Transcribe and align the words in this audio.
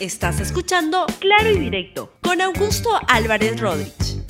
Estás 0.00 0.38
escuchando 0.38 1.06
Claro 1.18 1.50
y 1.50 1.58
Directo 1.58 2.12
con 2.22 2.40
Augusto 2.40 2.88
Álvarez 3.08 3.58
Rodríguez. 3.60 4.22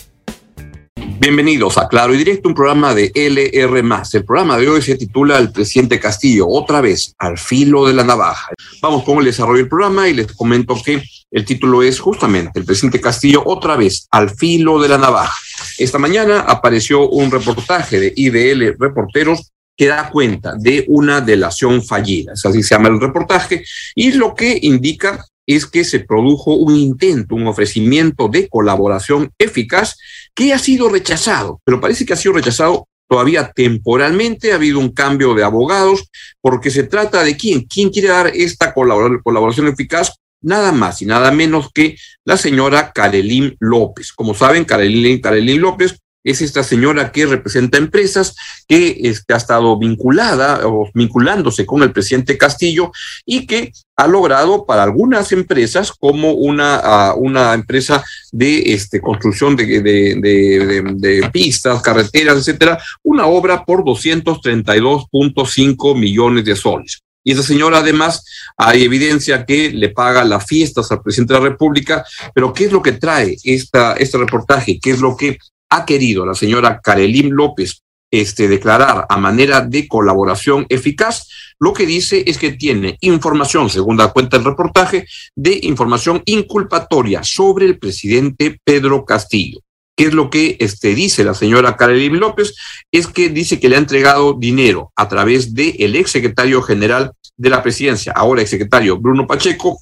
Bienvenidos 1.21 1.77
a 1.77 1.89
Claro 1.89 2.15
y 2.15 2.17
Directo, 2.17 2.49
un 2.49 2.55
programa 2.55 2.95
de 2.95 3.12
LR. 3.14 3.85
El 4.15 4.25
programa 4.25 4.57
de 4.57 4.67
hoy 4.67 4.81
se 4.81 4.96
titula 4.96 5.37
El 5.37 5.53
presidente 5.53 6.01
Castillo, 6.01 6.49
otra 6.49 6.81
vez, 6.81 7.15
al 7.19 7.37
filo 7.37 7.87
de 7.87 7.93
la 7.93 8.03
navaja. 8.03 8.49
Vamos 8.81 9.04
con 9.04 9.19
el 9.19 9.27
desarrollo 9.27 9.59
del 9.59 9.69
programa 9.69 10.09
y 10.09 10.15
les 10.15 10.33
comento 10.33 10.75
que 10.83 11.03
el 11.31 11.44
título 11.44 11.82
es 11.82 12.00
justamente 12.00 12.58
El 12.58 12.64
presidente 12.64 12.98
Castillo, 12.98 13.42
otra 13.44 13.76
vez, 13.76 14.06
al 14.10 14.30
filo 14.30 14.80
de 14.80 14.88
la 14.88 14.96
navaja. 14.96 15.37
Esta 15.76 15.98
mañana 15.98 16.41
apareció 16.48 17.10
un 17.10 17.30
reportaje 17.30 18.00
de 18.00 18.14
IDL 18.16 18.74
Reporteros 18.78 19.52
que 19.77 19.87
da 19.88 20.09
cuenta 20.09 20.55
de 20.56 20.87
una 20.88 21.20
delación 21.20 21.84
fallida, 21.84 22.32
así 22.32 22.62
se 22.62 22.74
llama 22.74 22.88
el 22.88 22.98
reportaje, 22.98 23.62
y 23.95 24.12
lo 24.12 24.34
que 24.34 24.59
indica 24.62 25.27
es 25.48 25.65
que 25.65 25.83
se 25.83 26.01
produjo 26.01 26.55
un 26.55 26.77
intento, 26.77 27.34
un 27.34 27.46
ofrecimiento 27.46 28.28
de 28.28 28.48
colaboración 28.48 29.32
eficaz 29.38 29.96
que 30.34 30.52
ha 30.52 30.59
sido 30.59 30.90
rechazado, 30.90 31.60
pero 31.64 31.80
parece 31.80 32.04
que 32.04 32.12
ha 32.12 32.16
sido 32.16 32.34
rechazado 32.34 32.86
todavía 33.09 33.50
temporalmente, 33.52 34.52
ha 34.52 34.56
habido 34.56 34.78
un 34.78 34.92
cambio 34.92 35.32
de 35.32 35.42
abogados, 35.42 36.10
porque 36.42 36.70
se 36.70 36.82
trata 36.82 37.24
de 37.24 37.34
quién, 37.34 37.62
quién 37.62 37.88
quiere 37.88 38.09
dar 38.09 38.26
esta 38.34 38.74
colaboración 38.74 39.68
eficaz, 39.68 40.16
nada 40.42 40.70
más 40.70 41.00
y 41.00 41.06
nada 41.06 41.32
menos 41.32 41.70
que 41.73 41.96
la 42.26 42.37
señora 42.37 42.92
Karelín 42.92 43.56
López. 43.59 44.12
Como 44.12 44.34
saben, 44.34 44.66
Karelín 44.66 45.62
López 45.62 45.98
es 46.30 46.41
esta 46.42 46.62
señora 46.62 47.10
que 47.10 47.27
representa 47.27 47.78
empresas, 47.78 48.37
que 48.66 49.00
este, 49.05 49.34
ha 49.34 49.38
estado 49.38 49.78
vinculada 49.78 50.66
o 50.66 50.91
vinculándose 50.95 51.64
con 51.64 51.82
el 51.82 51.92
presidente 51.92 52.37
Castillo 52.37 52.92
y 53.24 53.46
que 53.46 53.73
ha 53.96 54.06
logrado 54.06 54.66
para 54.66 54.82
algunas 54.82 55.32
empresas, 55.32 55.92
como 55.92 56.32
una, 56.32 57.14
una 57.14 57.54
empresa 57.54 58.04
de 58.30 58.74
este, 58.74 59.01
construcción 59.01 59.56
de, 59.56 59.80
de, 59.80 61.30
pistas, 61.32 61.80
carreteras, 61.82 62.37
etcétera, 62.38 62.79
una 63.02 63.26
obra 63.26 63.65
por 63.65 63.82
232.5 63.84 65.99
millones 65.99 66.45
de 66.45 66.55
soles. 66.55 67.01
Y 67.25 67.33
esa 67.33 67.43
señora 67.43 67.79
además 67.79 68.25
hay 68.56 68.84
evidencia 68.84 69.45
que 69.45 69.71
le 69.71 69.91
paga 69.91 70.25
las 70.25 70.47
fiestas 70.47 70.91
al 70.91 71.03
presidente 71.03 71.34
de 71.34 71.41
la 71.41 71.49
República, 71.49 72.05
pero 72.34 72.53
¿qué 72.53 72.67
es 72.67 72.73
lo 72.73 72.81
que 72.81 72.93
trae 72.93 73.37
esta, 73.45 73.95
este 73.95 74.19
reportaje? 74.19 74.79
¿Qué 74.81 74.93
es 74.93 75.01
lo 75.01 75.17
que 75.17 75.39
ha 75.71 75.85
querido 75.85 76.25
la 76.25 76.35
señora 76.35 76.81
Karelín 76.83 77.31
López 77.35 77.83
este, 78.11 78.49
declarar 78.49 79.07
a 79.09 79.17
manera 79.19 79.61
de 79.61 79.87
colaboración 79.87 80.67
eficaz, 80.69 81.29
lo 81.59 81.73
que 81.73 81.85
dice 81.85 82.25
es 82.27 82.39
que 82.39 82.53
tiene 82.53 82.97
información, 83.01 83.69
según 83.69 83.97
da 83.97 84.13
cuenta 84.13 84.37
el 84.37 84.45
reportaje, 84.45 85.07
de 85.37 85.61
información 85.63 86.23
inculpatoria 86.25 87.23
sobre 87.23 87.67
el 87.67 87.79
presidente 87.79 88.59
Pedro 88.65 89.05
Castillo. 89.05 89.61
¿Qué 89.97 90.07
es 90.07 90.15
lo 90.15 90.31
que 90.31 90.57
este, 90.61 90.95
dice 90.95 91.25
la 91.25 91.35
señora 91.35 91.77
Karelín 91.77 92.21
López? 92.21 92.55
Es 92.93 93.09
que 93.09 93.29
dice 93.29 93.59
que 93.59 93.69
le 93.69 93.75
ha 93.75 93.81
entregado 93.81 94.35
dinero 94.39 94.93
a 94.95 95.09
través 95.09 95.55
del 95.55 95.75
el 95.79 95.97
ex 95.97 96.13
secretario 96.13 96.63
general 96.63 97.13
de 97.37 97.51
la 97.51 97.63
presidencia, 97.63 98.13
ahora 98.13 98.41
ex 98.41 98.51
secretario 98.51 98.97
Bruno 98.97 99.27
Pacheco, 99.27 99.81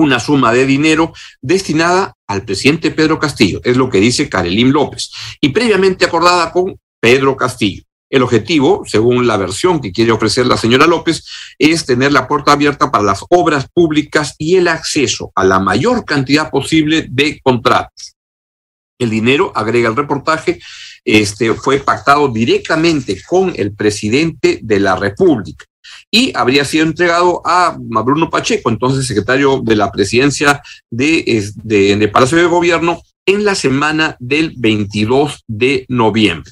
una 0.00 0.20
suma 0.20 0.52
de 0.52 0.66
dinero 0.66 1.12
destinada 1.40 2.14
al 2.26 2.44
presidente 2.44 2.90
Pedro 2.90 3.18
Castillo, 3.18 3.60
es 3.64 3.76
lo 3.76 3.88
que 3.90 4.00
dice 4.00 4.28
Karelín 4.28 4.72
López, 4.72 5.10
y 5.40 5.50
previamente 5.50 6.04
acordada 6.04 6.52
con 6.52 6.78
Pedro 7.00 7.36
Castillo. 7.36 7.82
El 8.08 8.22
objetivo, 8.22 8.82
según 8.86 9.26
la 9.26 9.36
versión 9.36 9.80
que 9.80 9.92
quiere 9.92 10.10
ofrecer 10.10 10.44
la 10.46 10.56
señora 10.56 10.86
López, 10.86 11.24
es 11.58 11.86
tener 11.86 12.12
la 12.12 12.26
puerta 12.26 12.52
abierta 12.52 12.90
para 12.90 13.04
las 13.04 13.24
obras 13.28 13.68
públicas 13.72 14.34
y 14.36 14.56
el 14.56 14.66
acceso 14.66 15.30
a 15.36 15.44
la 15.44 15.60
mayor 15.60 16.04
cantidad 16.04 16.50
posible 16.50 17.06
de 17.08 17.40
contratos. 17.40 18.16
El 18.98 19.10
dinero, 19.10 19.52
agrega 19.54 19.88
el 19.88 19.96
reportaje, 19.96 20.60
este, 21.04 21.54
fue 21.54 21.78
pactado 21.78 22.28
directamente 22.28 23.20
con 23.26 23.52
el 23.56 23.74
presidente 23.74 24.58
de 24.60 24.80
la 24.80 24.96
República 24.96 25.64
y 26.10 26.32
habría 26.36 26.64
sido 26.64 26.84
entregado 26.84 27.42
a 27.44 27.76
Bruno 27.78 28.30
Pacheco, 28.30 28.70
entonces 28.70 29.06
secretario 29.06 29.60
de 29.62 29.76
la 29.76 29.90
presidencia 29.90 30.62
de, 30.90 31.52
de, 31.54 32.08
Palacio 32.08 32.38
de 32.38 32.46
Gobierno, 32.46 33.00
en 33.26 33.44
la 33.44 33.54
semana 33.54 34.16
del 34.18 34.54
22 34.56 35.44
de 35.46 35.84
noviembre. 35.88 36.50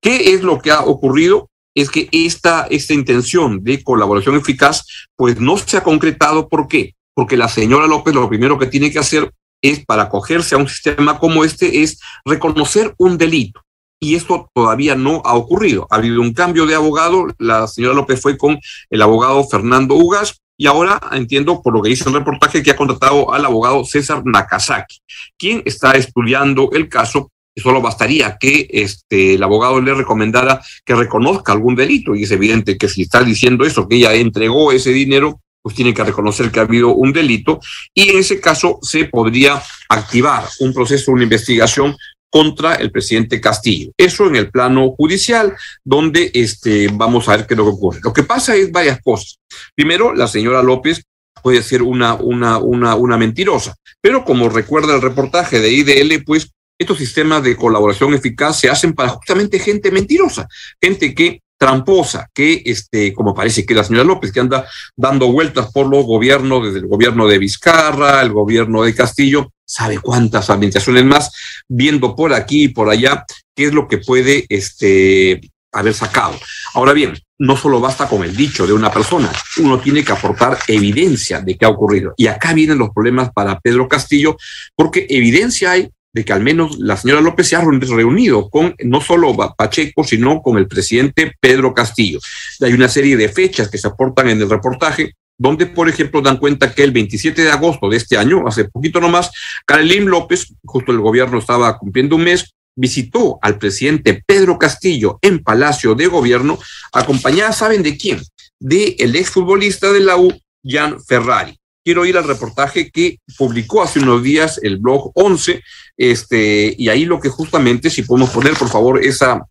¿Qué 0.00 0.34
es 0.34 0.42
lo 0.42 0.60
que 0.60 0.70
ha 0.70 0.80
ocurrido? 0.80 1.50
Es 1.74 1.90
que 1.90 2.08
esta, 2.10 2.66
esta 2.70 2.94
intención 2.94 3.62
de 3.62 3.82
colaboración 3.82 4.36
eficaz, 4.36 4.84
pues 5.14 5.38
no 5.38 5.58
se 5.58 5.76
ha 5.76 5.82
concretado. 5.82 6.48
¿Por 6.48 6.68
qué? 6.68 6.94
Porque 7.14 7.36
la 7.36 7.48
señora 7.48 7.86
López 7.86 8.14
lo 8.14 8.28
primero 8.28 8.58
que 8.58 8.66
tiene 8.66 8.90
que 8.90 8.98
hacer 8.98 9.30
es, 9.62 9.84
para 9.84 10.04
acogerse 10.04 10.54
a 10.54 10.58
un 10.58 10.68
sistema 10.68 11.18
como 11.18 11.44
este, 11.44 11.82
es 11.82 12.00
reconocer 12.24 12.94
un 12.98 13.18
delito 13.18 13.65
y 14.00 14.14
esto 14.14 14.50
todavía 14.54 14.94
no 14.94 15.22
ha 15.24 15.34
ocurrido. 15.34 15.86
Ha 15.90 15.96
habido 15.96 16.20
un 16.20 16.32
cambio 16.32 16.66
de 16.66 16.74
abogado, 16.74 17.26
la 17.38 17.66
señora 17.66 17.94
López 17.94 18.20
fue 18.20 18.36
con 18.36 18.58
el 18.90 19.02
abogado 19.02 19.44
Fernando 19.44 19.94
Ugas 19.94 20.40
y 20.58 20.66
ahora 20.66 21.00
entiendo 21.12 21.62
por 21.62 21.74
lo 21.74 21.82
que 21.82 21.90
dice 21.90 22.08
el 22.08 22.14
reportaje 22.14 22.62
que 22.62 22.70
ha 22.70 22.76
contratado 22.76 23.32
al 23.32 23.44
abogado 23.44 23.84
César 23.84 24.22
Nakazaki, 24.24 24.98
quien 25.38 25.62
está 25.64 25.92
estudiando 25.92 26.70
el 26.72 26.88
caso. 26.88 27.30
Solo 27.58 27.80
bastaría 27.80 28.36
que 28.38 28.68
este, 28.70 29.34
el 29.34 29.42
abogado 29.42 29.80
le 29.80 29.94
recomendara 29.94 30.60
que 30.84 30.94
reconozca 30.94 31.52
algún 31.52 31.74
delito 31.74 32.14
y 32.14 32.24
es 32.24 32.30
evidente 32.30 32.76
que 32.76 32.86
si 32.86 33.02
está 33.02 33.24
diciendo 33.24 33.64
eso, 33.64 33.88
que 33.88 33.96
ella 33.96 34.12
entregó 34.12 34.72
ese 34.72 34.90
dinero, 34.90 35.40
pues 35.62 35.74
tiene 35.74 35.94
que 35.94 36.04
reconocer 36.04 36.50
que 36.50 36.60
ha 36.60 36.64
habido 36.64 36.90
un 36.90 37.14
delito 37.14 37.58
y 37.94 38.10
en 38.10 38.18
ese 38.18 38.40
caso 38.40 38.78
se 38.82 39.06
podría 39.06 39.62
activar 39.88 40.44
un 40.60 40.74
proceso, 40.74 41.12
una 41.12 41.22
investigación 41.22 41.96
contra 42.30 42.74
el 42.74 42.90
presidente 42.90 43.40
Castillo. 43.40 43.92
Eso 43.96 44.26
en 44.26 44.36
el 44.36 44.50
plano 44.50 44.94
judicial, 44.96 45.54
donde 45.84 46.30
este, 46.34 46.88
vamos 46.92 47.28
a 47.28 47.36
ver 47.36 47.46
qué 47.46 47.54
es 47.54 47.58
lo 47.58 47.64
que 47.64 47.70
ocurre. 47.70 48.00
Lo 48.02 48.12
que 48.12 48.24
pasa 48.24 48.54
es 48.54 48.70
varias 48.70 49.00
cosas. 49.00 49.38
Primero, 49.74 50.14
la 50.14 50.26
señora 50.26 50.62
López 50.62 51.02
puede 51.42 51.62
ser 51.62 51.82
una, 51.82 52.14
una, 52.14 52.58
una, 52.58 52.94
una 52.94 53.16
mentirosa, 53.16 53.76
pero 54.00 54.24
como 54.24 54.48
recuerda 54.48 54.94
el 54.94 55.02
reportaje 55.02 55.60
de 55.60 55.70
IDL, 55.70 56.24
pues 56.24 56.50
estos 56.78 56.98
sistemas 56.98 57.42
de 57.42 57.56
colaboración 57.56 58.14
eficaz 58.14 58.60
se 58.60 58.68
hacen 58.68 58.92
para 58.92 59.10
justamente 59.10 59.58
gente 59.58 59.90
mentirosa, 59.90 60.46
gente 60.80 61.14
que 61.14 61.40
tramposa 61.58 62.28
que, 62.32 62.62
este, 62.64 63.12
como 63.12 63.34
parece 63.34 63.64
que 63.64 63.74
la 63.74 63.84
señora 63.84 64.04
López, 64.04 64.32
que 64.32 64.40
anda 64.40 64.66
dando 64.96 65.32
vueltas 65.32 65.72
por 65.72 65.86
los 65.86 66.04
gobiernos, 66.04 66.64
desde 66.64 66.78
el 66.78 66.86
gobierno 66.86 67.26
de 67.26 67.38
Vizcarra, 67.38 68.20
el 68.22 68.32
gobierno 68.32 68.82
de 68.82 68.94
Castillo, 68.94 69.52
sabe 69.64 69.98
cuántas 69.98 70.50
administraciones 70.50 71.04
más, 71.04 71.32
viendo 71.68 72.14
por 72.14 72.32
aquí 72.32 72.64
y 72.64 72.68
por 72.68 72.88
allá 72.88 73.24
qué 73.54 73.66
es 73.66 73.72
lo 73.72 73.88
que 73.88 73.98
puede 73.98 74.46
este, 74.48 75.40
haber 75.72 75.94
sacado. 75.94 76.38
Ahora 76.74 76.92
bien, 76.92 77.18
no 77.38 77.56
solo 77.56 77.80
basta 77.80 78.08
con 78.08 78.22
el 78.22 78.34
dicho 78.34 78.66
de 78.66 78.72
una 78.72 78.90
persona, 78.90 79.30
uno 79.58 79.78
tiene 79.80 80.04
que 80.04 80.12
aportar 80.12 80.58
evidencia 80.68 81.40
de 81.40 81.56
qué 81.56 81.64
ha 81.66 81.70
ocurrido. 81.70 82.14
Y 82.16 82.28
acá 82.28 82.52
vienen 82.54 82.78
los 82.78 82.90
problemas 82.90 83.30
para 83.32 83.58
Pedro 83.60 83.88
Castillo, 83.88 84.36
porque 84.74 85.06
evidencia 85.08 85.72
hay 85.72 85.90
de 86.16 86.24
que 86.24 86.32
al 86.32 86.42
menos 86.42 86.78
la 86.78 86.96
señora 86.96 87.20
López 87.20 87.46
se 87.46 87.56
ha 87.56 87.60
reunido 87.60 88.48
con 88.48 88.74
no 88.82 89.02
solo 89.02 89.36
Pacheco, 89.54 90.02
sino 90.02 90.40
con 90.40 90.56
el 90.56 90.66
presidente 90.66 91.34
Pedro 91.38 91.74
Castillo. 91.74 92.20
Hay 92.62 92.72
una 92.72 92.88
serie 92.88 93.18
de 93.18 93.28
fechas 93.28 93.68
que 93.68 93.76
se 93.76 93.86
aportan 93.86 94.30
en 94.30 94.40
el 94.40 94.48
reportaje, 94.48 95.12
donde, 95.36 95.66
por 95.66 95.90
ejemplo, 95.90 96.22
dan 96.22 96.38
cuenta 96.38 96.74
que 96.74 96.84
el 96.84 96.92
27 96.92 97.42
de 97.42 97.50
agosto 97.50 97.90
de 97.90 97.98
este 97.98 98.16
año, 98.16 98.48
hace 98.48 98.64
poquito 98.64 98.98
nomás, 98.98 99.30
Carolín 99.66 100.06
López, 100.06 100.54
justo 100.64 100.90
el 100.90 101.00
gobierno 101.00 101.38
estaba 101.38 101.76
cumpliendo 101.76 102.16
un 102.16 102.24
mes, 102.24 102.54
visitó 102.74 103.38
al 103.42 103.58
presidente 103.58 104.22
Pedro 104.26 104.56
Castillo 104.56 105.18
en 105.20 105.42
Palacio 105.42 105.94
de 105.94 106.06
Gobierno, 106.06 106.58
acompañada, 106.94 107.52
¿saben 107.52 107.82
de 107.82 107.98
quién? 107.98 108.22
De 108.58 108.96
el 109.00 109.16
exfutbolista 109.16 109.92
de 109.92 110.00
la 110.00 110.16
U, 110.16 110.32
Jan 110.64 110.98
Ferrari 111.04 111.58
quiero 111.86 112.04
ir 112.04 112.16
al 112.16 112.24
reportaje 112.24 112.90
que 112.90 113.20
publicó 113.38 113.80
hace 113.80 114.00
unos 114.00 114.20
días 114.20 114.58
el 114.60 114.78
blog 114.78 115.12
11, 115.14 115.62
este, 115.96 116.74
y 116.76 116.88
ahí 116.88 117.04
lo 117.04 117.20
que 117.20 117.28
justamente, 117.28 117.90
si 117.90 118.02
podemos 118.02 118.30
poner 118.30 118.54
por 118.54 118.68
favor 118.68 118.98
esa, 119.04 119.46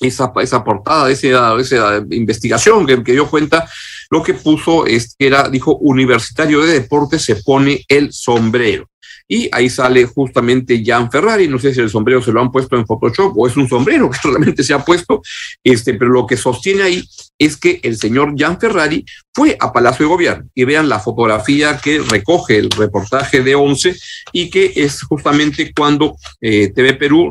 esa, 0.00 0.32
esa 0.42 0.64
portada, 0.64 1.08
esa, 1.08 1.56
esa 1.60 2.04
investigación 2.10 2.84
que, 2.84 3.04
que 3.04 3.12
dio 3.12 3.30
cuenta, 3.30 3.70
lo 4.10 4.24
que 4.24 4.34
puso 4.34 4.86
es 4.86 5.14
que 5.16 5.28
era, 5.28 5.48
dijo, 5.48 5.76
Universitario 5.76 6.62
de 6.62 6.80
Deportes 6.80 7.22
se 7.22 7.36
pone 7.36 7.84
el 7.86 8.12
sombrero 8.12 8.88
y 9.28 9.48
ahí 9.52 9.70
sale 9.70 10.04
justamente 10.04 10.82
Jan 10.84 11.10
Ferrari, 11.10 11.48
no 11.48 11.58
sé 11.58 11.74
si 11.74 11.80
el 11.80 11.90
sombrero 11.90 12.22
se 12.22 12.32
lo 12.32 12.40
han 12.40 12.50
puesto 12.50 12.76
en 12.76 12.86
Photoshop 12.86 13.32
o 13.36 13.46
es 13.46 13.56
un 13.56 13.68
sombrero 13.68 14.10
que 14.10 14.18
realmente 14.24 14.62
se 14.62 14.74
ha 14.74 14.84
puesto, 14.84 15.22
este, 15.62 15.94
pero 15.94 16.10
lo 16.10 16.26
que 16.26 16.36
sostiene 16.36 16.82
ahí 16.82 17.04
es 17.38 17.56
que 17.56 17.80
el 17.82 17.96
señor 17.96 18.34
Jan 18.36 18.60
Ferrari 18.60 19.04
fue 19.34 19.56
a 19.58 19.72
Palacio 19.72 20.06
de 20.06 20.10
Gobierno. 20.10 20.48
Y 20.54 20.64
vean 20.64 20.88
la 20.88 21.00
fotografía 21.00 21.78
que 21.78 21.98
recoge 21.98 22.58
el 22.58 22.70
reportaje 22.70 23.42
de 23.42 23.54
Once 23.54 23.96
y 24.32 24.50
que 24.50 24.72
es 24.76 25.02
justamente 25.02 25.72
cuando 25.74 26.16
eh, 26.40 26.72
TV 26.72 26.94
Perú 26.94 27.30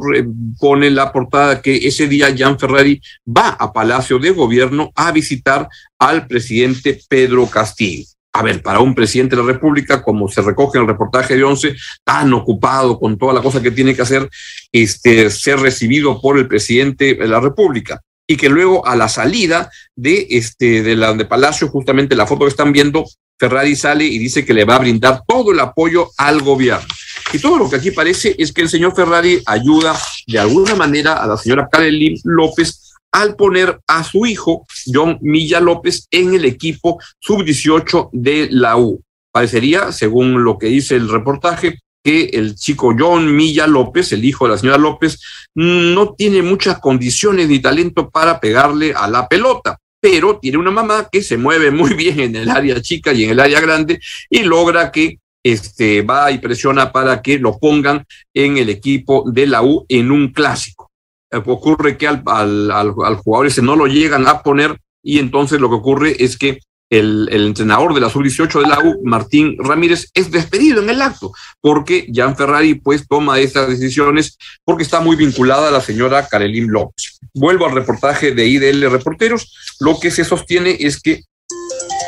pone 0.60 0.90
la 0.90 1.12
portada 1.12 1.62
que 1.62 1.88
ese 1.88 2.08
día 2.08 2.36
Jan 2.36 2.60
Ferrari 2.60 3.02
va 3.26 3.50
a 3.50 3.72
Palacio 3.72 4.20
de 4.20 4.32
Gobierno 4.32 4.92
a 4.96 5.12
visitar 5.12 5.70
al 5.98 6.28
presidente 6.28 7.00
Pedro 7.08 7.46
Castillo. 7.48 8.06
A 8.34 8.44
ver, 8.44 8.62
para 8.62 8.80
un 8.80 8.96
presidente 8.96 9.36
de 9.36 9.42
la 9.42 9.52
República, 9.52 10.02
como 10.02 10.30
se 10.30 10.42
recoge 10.42 10.78
en 10.78 10.84
el 10.84 10.90
reportaje 10.90 11.36
de 11.36 11.44
Once, 11.44 11.76
tan 12.04 12.34
ocupado 12.34 12.98
con 12.98 13.18
toda 13.18 13.34
la 13.34 13.42
cosa 13.42 13.62
que 13.62 13.72
tiene 13.72 13.94
que 13.94 14.04
hacer, 14.04 14.30
este, 14.72 15.30
ser 15.30 15.60
recibido 15.60 16.22
por 16.22 16.38
el 16.38 16.48
presidente 16.48 17.16
de 17.16 17.28
la 17.28 17.42
República 17.42 18.02
y 18.32 18.38
que 18.38 18.48
luego 18.48 18.88
a 18.88 18.96
la 18.96 19.10
salida 19.10 19.70
de 19.94 20.26
este 20.30 20.84
de 20.84 20.96
la 20.96 21.14
de 21.14 21.26
Palacio, 21.26 21.68
justamente 21.68 22.16
la 22.16 22.26
foto 22.26 22.46
que 22.46 22.52
están 22.52 22.72
viendo, 22.72 23.06
Ferrari 23.38 23.76
sale 23.76 24.06
y 24.06 24.18
dice 24.20 24.46
que 24.46 24.54
le 24.54 24.64
va 24.64 24.76
a 24.76 24.80
brindar 24.80 25.24
todo 25.28 25.52
el 25.52 25.60
apoyo 25.60 26.10
al 26.18 26.42
gobierno. 26.42 26.88
Y 27.34 27.40
todo 27.40 27.58
lo 27.58 27.70
que 27.70 27.76
aquí 27.78 27.92
parece 27.92 28.36
es 28.38 28.54
que 28.54 28.62
el 28.62 28.70
señor 28.70 28.96
Ferrari 28.96 29.42
ayuda 29.46 30.00
de 30.28 30.40
alguna 30.40 30.76
manera 30.76 31.14
a 31.16 31.28
la 31.28 31.38
señora 31.38 31.68
Karen 31.70 31.94
López 32.24 32.91
al 33.12 33.36
poner 33.36 33.80
a 33.88 34.04
su 34.04 34.26
hijo, 34.26 34.66
John 34.86 35.18
Milla 35.22 35.60
López, 35.60 36.08
en 36.12 36.34
el 36.34 36.46
equipo 36.46 37.00
sub-18 37.20 38.10
de 38.14 38.48
la 38.52 38.78
U. 38.78 39.02
Parecería, 39.32 39.92
según 39.92 40.44
lo 40.44 40.58
que 40.58 40.68
dice 40.68 40.96
el 40.96 41.10
reportaje, 41.10 41.80
que 42.04 42.32
el 42.34 42.56
chico 42.56 42.96
John 42.98 43.36
Milla 43.36 43.68
López, 43.68 44.12
el 44.12 44.26
hijo 44.26 44.46
de 44.46 44.52
la 44.52 44.58
señora 44.58 44.78
López, 44.78 45.20
no 45.56 46.14
tiene 46.14 46.42
muchas 46.42 46.80
condiciones 46.80 47.48
ni 47.48 47.60
talento 47.60 48.10
para 48.10 48.40
pegarle 48.40 48.94
a 48.96 49.08
la 49.08 49.28
pelota, 49.28 49.78
pero 50.00 50.40
tiene 50.40 50.58
una 50.58 50.72
mamá 50.72 51.08
que 51.12 51.22
se 51.22 51.38
mueve 51.38 51.72
muy 51.72 51.94
bien 51.94 52.20
en 52.20 52.36
el 52.36 52.50
área 52.50 52.82
chica 52.82 53.14
y 53.14 53.26
en 53.26 53.32
el 53.32 53.40
área 53.40 53.60
grande 53.62 54.00
y 54.30 54.44
logra 54.44 54.92
que 54.92 55.20
este, 55.44 56.02
va 56.02 56.32
y 56.32 56.38
presiona 56.38 56.92
para 56.92 57.22
que 57.22 57.40
lo 57.40 57.58
pongan 57.58 58.06
en 58.34 58.58
el 58.58 58.70
equipo 58.70 59.24
de 59.28 59.48
la 59.48 59.64
U 59.64 59.86
en 59.90 60.12
un 60.12 60.32
clásico. 60.32 60.91
Eh, 61.32 61.42
ocurre 61.46 61.98
que 61.98 62.08
al, 62.08 62.24
al, 62.26 62.72
al, 62.72 62.94
al 63.04 63.16
jugador 63.18 63.48
ese 63.48 63.62
no 63.62 63.76
lo 63.76 63.88
llegan 63.88 64.28
a 64.28 64.44
poner 64.44 64.78
y 65.04 65.20
entonces 65.20 65.60
lo 65.60 65.70
que 65.70 65.76
ocurre 65.76 66.24
es 66.24 66.38
que 66.38 66.60
el, 66.92 67.30
el, 67.32 67.48
entrenador 67.48 67.94
de 67.94 68.02
la 68.02 68.10
sub-18 68.10 68.62
de 68.62 68.68
la 68.68 68.80
U, 68.80 69.00
Martín 69.06 69.56
Ramírez, 69.58 70.10
es 70.14 70.30
despedido 70.30 70.82
en 70.82 70.90
el 70.90 71.02
acto, 71.02 71.32
porque 71.62 72.08
Jan 72.14 72.36
Ferrari 72.36 72.76
pues 72.76 73.08
toma 73.08 73.40
estas 73.40 73.70
decisiones 73.70 74.38
porque 74.66 74.84
está 74.84 75.00
muy 75.00 75.16
vinculada 75.16 75.70
a 75.70 75.72
la 75.72 75.80
señora 75.80 76.28
Karelin 76.28 76.70
López. 76.70 77.18
Vuelvo 77.34 77.66
al 77.66 77.76
reportaje 77.76 78.34
de 78.34 78.46
IDL 78.46 78.92
Reporteros, 78.92 79.78
lo 79.80 80.02
que 80.02 80.12
se 80.12 80.26
sostiene 80.26 80.76
es 80.82 81.02
que 81.02 81.22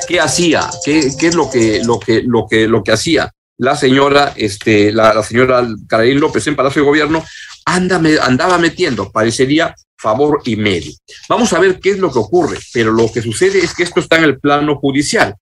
¿qué 0.08 0.19
hacía? 0.19 0.69
¿Qué, 0.84 1.12
qué 1.18 1.28
es 1.28 1.36
lo 1.36 1.50
que, 1.50 1.81
lo, 1.84 1.98
que, 1.98 2.22
lo, 2.22 2.46
que, 2.46 2.68
lo 2.68 2.84
que 2.84 2.92
hacía? 2.92 3.31
La 3.58 3.78
señora, 3.78 4.34
este, 4.36 4.92
la, 4.92 5.24
señora 5.24 5.66
Karelin 5.88 6.19
López 6.19 6.46
en 6.48 6.58
Palacio 6.58 6.81
de 6.81 6.88
Gobierno 6.88 7.24
anda, 7.65 8.01
andaba 8.21 8.57
metiendo, 8.57 9.12
parecería 9.12 9.75
favor 9.98 10.42
y 10.45 10.56
medio. 10.56 10.92
Vamos 11.30 11.54
a 11.54 11.60
ver 11.60 11.80
qué 11.80 11.92
es 11.92 12.00
lo 12.00 12.12
que 12.12 12.19
ocurre, 12.19 12.60
pero 12.74 12.92
lo 12.92 13.12
que 13.12 13.21
sucede 13.21 13.60
es 13.60 13.74
que 13.74 13.83
esto 13.83 14.00
está 14.00 14.18
en 14.18 14.25
el 14.25 14.39
plano 14.39 14.75
judicial. 14.77 15.36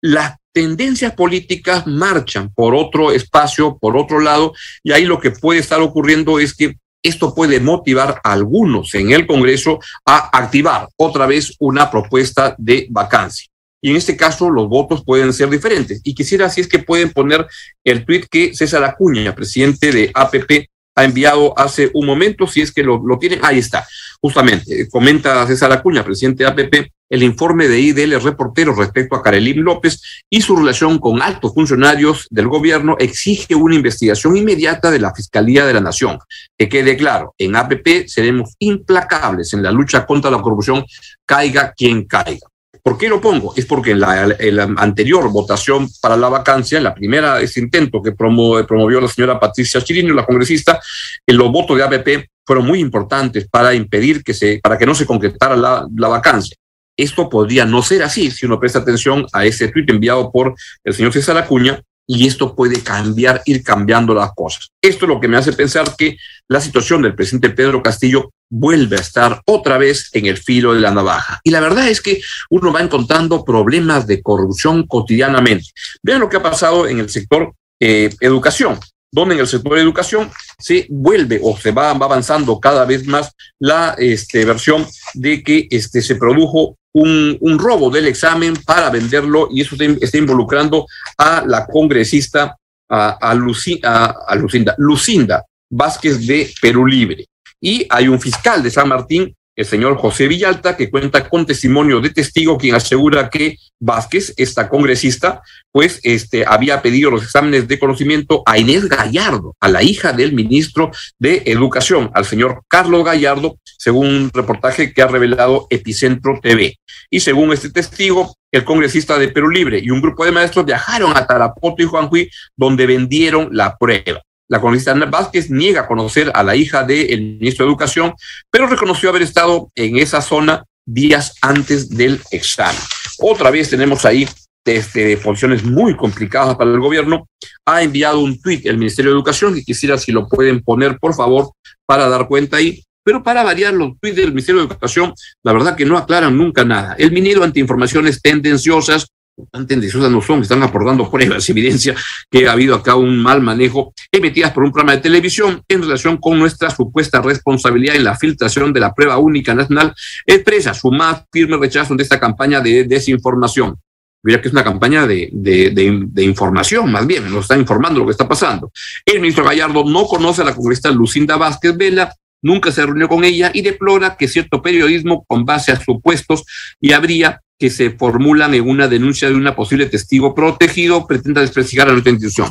Las 0.00 0.36
tendencias 0.52 1.12
políticas 1.12 1.86
marchan 1.86 2.52
por 2.54 2.74
otro 2.74 3.10
espacio, 3.12 3.76
por 3.78 3.96
otro 3.96 4.20
lado, 4.20 4.54
y 4.82 4.92
ahí 4.92 5.04
lo 5.04 5.20
que 5.20 5.32
puede 5.32 5.60
estar 5.60 5.80
ocurriendo 5.80 6.38
es 6.38 6.54
que 6.54 6.76
esto 7.02 7.34
puede 7.34 7.60
motivar 7.60 8.20
a 8.24 8.32
algunos 8.32 8.94
en 8.94 9.12
el 9.12 9.26
Congreso 9.26 9.78
a 10.04 10.30
activar 10.36 10.88
otra 10.96 11.26
vez 11.26 11.54
una 11.58 11.90
propuesta 11.90 12.54
de 12.58 12.86
vacancia. 12.90 13.48
Y 13.82 13.90
en 13.90 13.96
este 13.96 14.16
caso 14.16 14.50
los 14.50 14.68
votos 14.68 15.04
pueden 15.04 15.32
ser 15.32 15.50
diferentes. 15.50 16.00
Y 16.02 16.14
quisiera, 16.14 16.48
si 16.48 16.62
es 16.62 16.68
que 16.68 16.78
pueden 16.78 17.12
poner 17.12 17.46
el 17.84 18.04
tuit 18.04 18.26
que 18.28 18.54
César 18.54 18.82
Acuña, 18.82 19.34
presidente 19.34 19.92
de 19.92 20.10
APP, 20.12 20.68
ha 20.96 21.04
enviado 21.04 21.56
hace 21.58 21.90
un 21.94 22.06
momento, 22.06 22.46
si 22.46 22.62
es 22.62 22.72
que 22.72 22.82
lo, 22.82 23.02
lo 23.04 23.18
ahí 23.42 23.58
está, 23.58 23.86
justamente, 24.20 24.88
comenta 24.88 25.46
César 25.46 25.70
Acuña, 25.70 26.02
presidente 26.02 26.42
de 26.42 26.50
APP, 26.50 26.90
el 27.08 27.22
informe 27.22 27.68
de 27.68 27.78
IDL 27.78 28.20
reportero 28.20 28.74
respecto 28.74 29.14
a 29.14 29.22
Karelim 29.22 29.58
López 29.58 30.00
y 30.28 30.40
su 30.40 30.56
relación 30.56 30.98
con 30.98 31.22
altos 31.22 31.54
funcionarios 31.54 32.26
del 32.30 32.48
gobierno 32.48 32.96
exige 32.98 33.54
una 33.54 33.76
investigación 33.76 34.36
inmediata 34.36 34.90
de 34.90 34.98
la 34.98 35.14
Fiscalía 35.14 35.66
de 35.66 35.74
la 35.74 35.80
Nación. 35.80 36.18
Que 36.58 36.68
quede 36.68 36.96
claro, 36.96 37.34
en 37.38 37.54
APP 37.54 38.08
seremos 38.08 38.54
implacables 38.58 39.52
en 39.52 39.62
la 39.62 39.70
lucha 39.70 40.04
contra 40.04 40.30
la 40.30 40.42
corrupción, 40.42 40.84
caiga 41.24 41.72
quien 41.76 42.06
caiga. 42.06 42.48
¿Por 42.86 42.96
qué 42.96 43.08
lo 43.08 43.20
pongo? 43.20 43.52
Es 43.56 43.66
porque 43.66 43.90
en 43.90 43.98
la, 43.98 44.72
anterior 44.76 45.28
votación 45.32 45.88
para 46.00 46.16
la 46.16 46.28
vacancia, 46.28 46.78
en 46.78 46.84
la 46.84 46.94
primera, 46.94 47.40
ese 47.40 47.58
intento 47.58 48.00
que 48.00 48.12
promo, 48.12 48.64
promovió 48.64 49.00
la 49.00 49.08
señora 49.08 49.40
Patricia 49.40 49.80
Chirino, 49.80 50.14
la 50.14 50.24
congresista, 50.24 50.80
los 51.26 51.50
votos 51.50 51.76
de 51.76 51.82
APP 51.82 52.28
fueron 52.46 52.64
muy 52.64 52.78
importantes 52.78 53.48
para 53.50 53.74
impedir 53.74 54.22
que 54.22 54.32
se, 54.32 54.60
para 54.62 54.78
que 54.78 54.86
no 54.86 54.94
se 54.94 55.04
concretara 55.04 55.56
la, 55.56 55.84
la 55.96 56.06
vacancia. 56.06 56.56
Esto 56.96 57.28
podría 57.28 57.64
no 57.64 57.82
ser 57.82 58.04
así 58.04 58.30
si 58.30 58.46
uno 58.46 58.60
presta 58.60 58.78
atención 58.78 59.26
a 59.32 59.44
ese 59.44 59.66
tuit 59.66 59.90
enviado 59.90 60.30
por 60.30 60.54
el 60.84 60.94
señor 60.94 61.12
César 61.12 61.36
Acuña, 61.38 61.82
y 62.06 62.26
esto 62.26 62.54
puede 62.54 62.82
cambiar, 62.82 63.42
ir 63.46 63.62
cambiando 63.62 64.14
las 64.14 64.32
cosas. 64.34 64.70
Esto 64.80 65.04
es 65.04 65.08
lo 65.08 65.20
que 65.20 65.28
me 65.28 65.36
hace 65.36 65.52
pensar 65.52 65.96
que 65.96 66.16
la 66.48 66.60
situación 66.60 67.02
del 67.02 67.14
presidente 67.14 67.50
Pedro 67.50 67.82
Castillo 67.82 68.30
vuelve 68.48 68.96
a 68.96 69.00
estar 69.00 69.42
otra 69.46 69.76
vez 69.76 70.10
en 70.12 70.26
el 70.26 70.36
filo 70.36 70.74
de 70.74 70.80
la 70.80 70.92
navaja. 70.92 71.40
Y 71.42 71.50
la 71.50 71.60
verdad 71.60 71.88
es 71.88 72.00
que 72.00 72.20
uno 72.50 72.72
va 72.72 72.80
encontrando 72.80 73.44
problemas 73.44 74.06
de 74.06 74.22
corrupción 74.22 74.86
cotidianamente. 74.86 75.66
Vean 76.02 76.20
lo 76.20 76.28
que 76.28 76.36
ha 76.36 76.42
pasado 76.42 76.86
en 76.86 77.00
el 77.00 77.10
sector 77.10 77.52
eh, 77.80 78.10
educación 78.20 78.78
donde 79.10 79.34
en 79.34 79.40
el 79.40 79.46
sector 79.46 79.74
de 79.74 79.82
educación 79.82 80.30
se 80.58 80.86
vuelve 80.88 81.40
o 81.42 81.56
se 81.56 81.70
va, 81.70 81.92
va 81.94 82.06
avanzando 82.06 82.58
cada 82.60 82.84
vez 82.84 83.06
más 83.06 83.32
la 83.58 83.94
este, 83.98 84.44
versión 84.44 84.86
de 85.14 85.42
que 85.42 85.66
este, 85.70 86.02
se 86.02 86.16
produjo 86.16 86.76
un, 86.92 87.36
un, 87.40 87.58
robo 87.58 87.90
del 87.90 88.06
examen 88.06 88.54
para 88.64 88.90
venderlo 88.90 89.48
y 89.50 89.60
eso 89.60 89.76
está 90.00 90.18
involucrando 90.18 90.86
a 91.18 91.44
la 91.46 91.66
congresista, 91.66 92.56
a, 92.88 93.18
a, 93.20 93.30
a 93.30 94.34
Lucinda, 94.34 94.74
Lucinda 94.78 95.44
Vázquez 95.70 96.26
de 96.26 96.52
Perú 96.60 96.86
Libre. 96.86 97.26
Y 97.60 97.86
hay 97.90 98.08
un 98.08 98.20
fiscal 98.20 98.62
de 98.62 98.70
San 98.70 98.88
Martín 98.88 99.34
el 99.56 99.64
señor 99.64 99.96
José 99.96 100.28
Villalta, 100.28 100.76
que 100.76 100.90
cuenta 100.90 101.28
con 101.28 101.46
testimonio 101.46 102.00
de 102.00 102.10
testigo, 102.10 102.58
quien 102.58 102.74
asegura 102.74 103.30
que 103.30 103.56
Vázquez, 103.80 104.34
esta 104.36 104.68
congresista, 104.68 105.42
pues 105.72 106.00
este, 106.02 106.44
había 106.46 106.82
pedido 106.82 107.10
los 107.10 107.22
exámenes 107.22 107.66
de 107.66 107.78
conocimiento 107.78 108.42
a 108.46 108.58
Inés 108.58 108.88
Gallardo, 108.88 109.56
a 109.60 109.68
la 109.68 109.82
hija 109.82 110.12
del 110.12 110.32
ministro 110.32 110.90
de 111.18 111.42
Educación, 111.46 112.10
al 112.14 112.26
señor 112.26 112.62
Carlos 112.68 113.04
Gallardo, 113.04 113.58
según 113.78 114.06
un 114.06 114.30
reportaje 114.32 114.92
que 114.92 115.02
ha 115.02 115.08
revelado 115.08 115.66
Epicentro 115.70 116.38
TV. 116.42 116.78
Y 117.10 117.20
según 117.20 117.52
este 117.52 117.70
testigo, 117.70 118.36
el 118.52 118.64
congresista 118.64 119.18
de 119.18 119.28
Perú 119.28 119.48
Libre 119.48 119.80
y 119.82 119.90
un 119.90 120.00
grupo 120.00 120.24
de 120.24 120.32
maestros 120.32 120.66
viajaron 120.66 121.16
a 121.16 121.26
Tarapoto 121.26 121.82
y 121.82 121.86
Juanjuy, 121.86 122.30
donde 122.56 122.86
vendieron 122.86 123.48
la 123.52 123.76
prueba. 123.76 124.22
La 124.48 124.60
congresista 124.60 124.92
Ana 124.92 125.06
Vázquez 125.06 125.50
niega 125.50 125.86
conocer 125.86 126.30
a 126.34 126.42
la 126.42 126.54
hija 126.54 126.84
del 126.84 127.38
ministro 127.38 127.64
de 127.64 127.70
Educación, 127.70 128.14
pero 128.50 128.66
reconoció 128.66 129.08
haber 129.08 129.22
estado 129.22 129.70
en 129.74 129.98
esa 129.98 130.20
zona 130.20 130.64
días 130.84 131.34
antes 131.42 131.88
del 131.90 132.20
examen. 132.30 132.80
Otra 133.18 133.50
vez 133.50 133.70
tenemos 133.70 134.04
ahí 134.04 134.28
desde 134.64 135.16
posiciones 135.16 135.64
muy 135.64 135.96
complicadas 135.96 136.56
para 136.56 136.70
el 136.70 136.80
gobierno. 136.80 137.28
Ha 137.64 137.82
enviado 137.82 138.20
un 138.20 138.40
tuit 138.40 138.66
el 138.66 138.78
Ministerio 138.78 139.10
de 139.12 139.16
Educación 139.16 139.56
y 139.56 139.64
quisiera 139.64 139.98
si 139.98 140.12
lo 140.12 140.28
pueden 140.28 140.62
poner, 140.62 140.98
por 140.98 141.14
favor, 141.14 141.52
para 141.86 142.08
dar 142.08 142.28
cuenta 142.28 142.58
ahí. 142.58 142.82
Pero 143.04 143.22
para 143.22 143.44
variar 143.44 143.72
los 143.72 143.98
tuits 144.00 144.16
del 144.16 144.30
Ministerio 144.30 144.60
de 144.60 144.66
Educación, 144.66 145.14
la 145.44 145.52
verdad 145.52 145.76
que 145.76 145.84
no 145.84 145.96
aclaran 145.96 146.36
nunca 146.36 146.64
nada. 146.64 146.96
El 146.98 147.12
minero 147.12 147.44
ante 147.44 147.60
informaciones 147.60 148.20
tendenciosas, 148.20 149.06
tan 149.50 149.66
tendenciosas 149.66 150.10
no 150.10 150.22
son, 150.22 150.42
están 150.42 150.62
aportando 150.62 151.10
pruebas, 151.10 151.48
evidencia 151.50 151.94
que 152.30 152.48
ha 152.48 152.52
habido 152.52 152.74
acá 152.74 152.96
un 152.96 153.22
mal 153.22 153.42
manejo 153.42 153.92
emitidas 154.10 154.52
por 154.52 154.64
un 154.64 154.72
programa 154.72 154.96
de 154.96 155.02
televisión 155.02 155.62
en 155.68 155.82
relación 155.82 156.16
con 156.16 156.38
nuestra 156.38 156.70
supuesta 156.70 157.20
responsabilidad 157.20 157.96
en 157.96 158.04
la 158.04 158.16
filtración 158.16 158.72
de 158.72 158.80
la 158.80 158.94
prueba 158.94 159.18
única 159.18 159.54
nacional, 159.54 159.94
expresa 160.24 160.72
su 160.72 160.90
más 160.90 161.24
firme 161.30 161.58
rechazo 161.58 161.94
de 161.94 162.02
esta 162.02 162.18
campaña 162.18 162.60
de 162.60 162.84
desinformación. 162.84 163.76
Mira 164.22 164.40
que 164.40 164.48
es 164.48 164.52
una 164.52 164.64
campaña 164.64 165.06
de, 165.06 165.28
de, 165.32 165.70
de, 165.70 166.24
información, 166.24 166.90
más 166.90 167.06
bien, 167.06 167.30
nos 167.30 167.42
está 167.42 167.56
informando 167.56 168.00
lo 168.00 168.06
que 168.06 168.12
está 168.12 168.26
pasando. 168.26 168.72
El 169.04 169.20
ministro 169.20 169.44
Gallardo 169.44 169.84
no 169.84 170.04
conoce 170.06 170.42
a 170.42 170.46
la 170.46 170.54
congresista 170.54 170.90
Lucinda 170.90 171.36
Vázquez 171.36 171.76
Vela, 171.76 172.12
nunca 172.46 172.70
se 172.70 172.86
reunió 172.86 173.08
con 173.08 173.24
ella 173.24 173.50
y 173.52 173.62
deplora 173.62 174.16
que 174.16 174.28
cierto 174.28 174.62
periodismo, 174.62 175.24
con 175.26 175.44
base 175.44 175.72
a 175.72 175.80
supuestos 175.80 176.44
y 176.80 176.92
habría 176.92 177.42
que 177.58 177.70
se 177.70 177.90
formulan 177.90 178.54
en 178.54 178.68
una 178.68 178.86
denuncia 178.86 179.28
de 179.28 179.34
una 179.34 179.56
posible 179.56 179.86
testigo 179.86 180.34
protegido 180.34 181.06
pretenda 181.06 181.40
desprestigiar 181.40 181.88
a 181.88 181.92
nuestra 181.92 182.12
institución. 182.12 182.48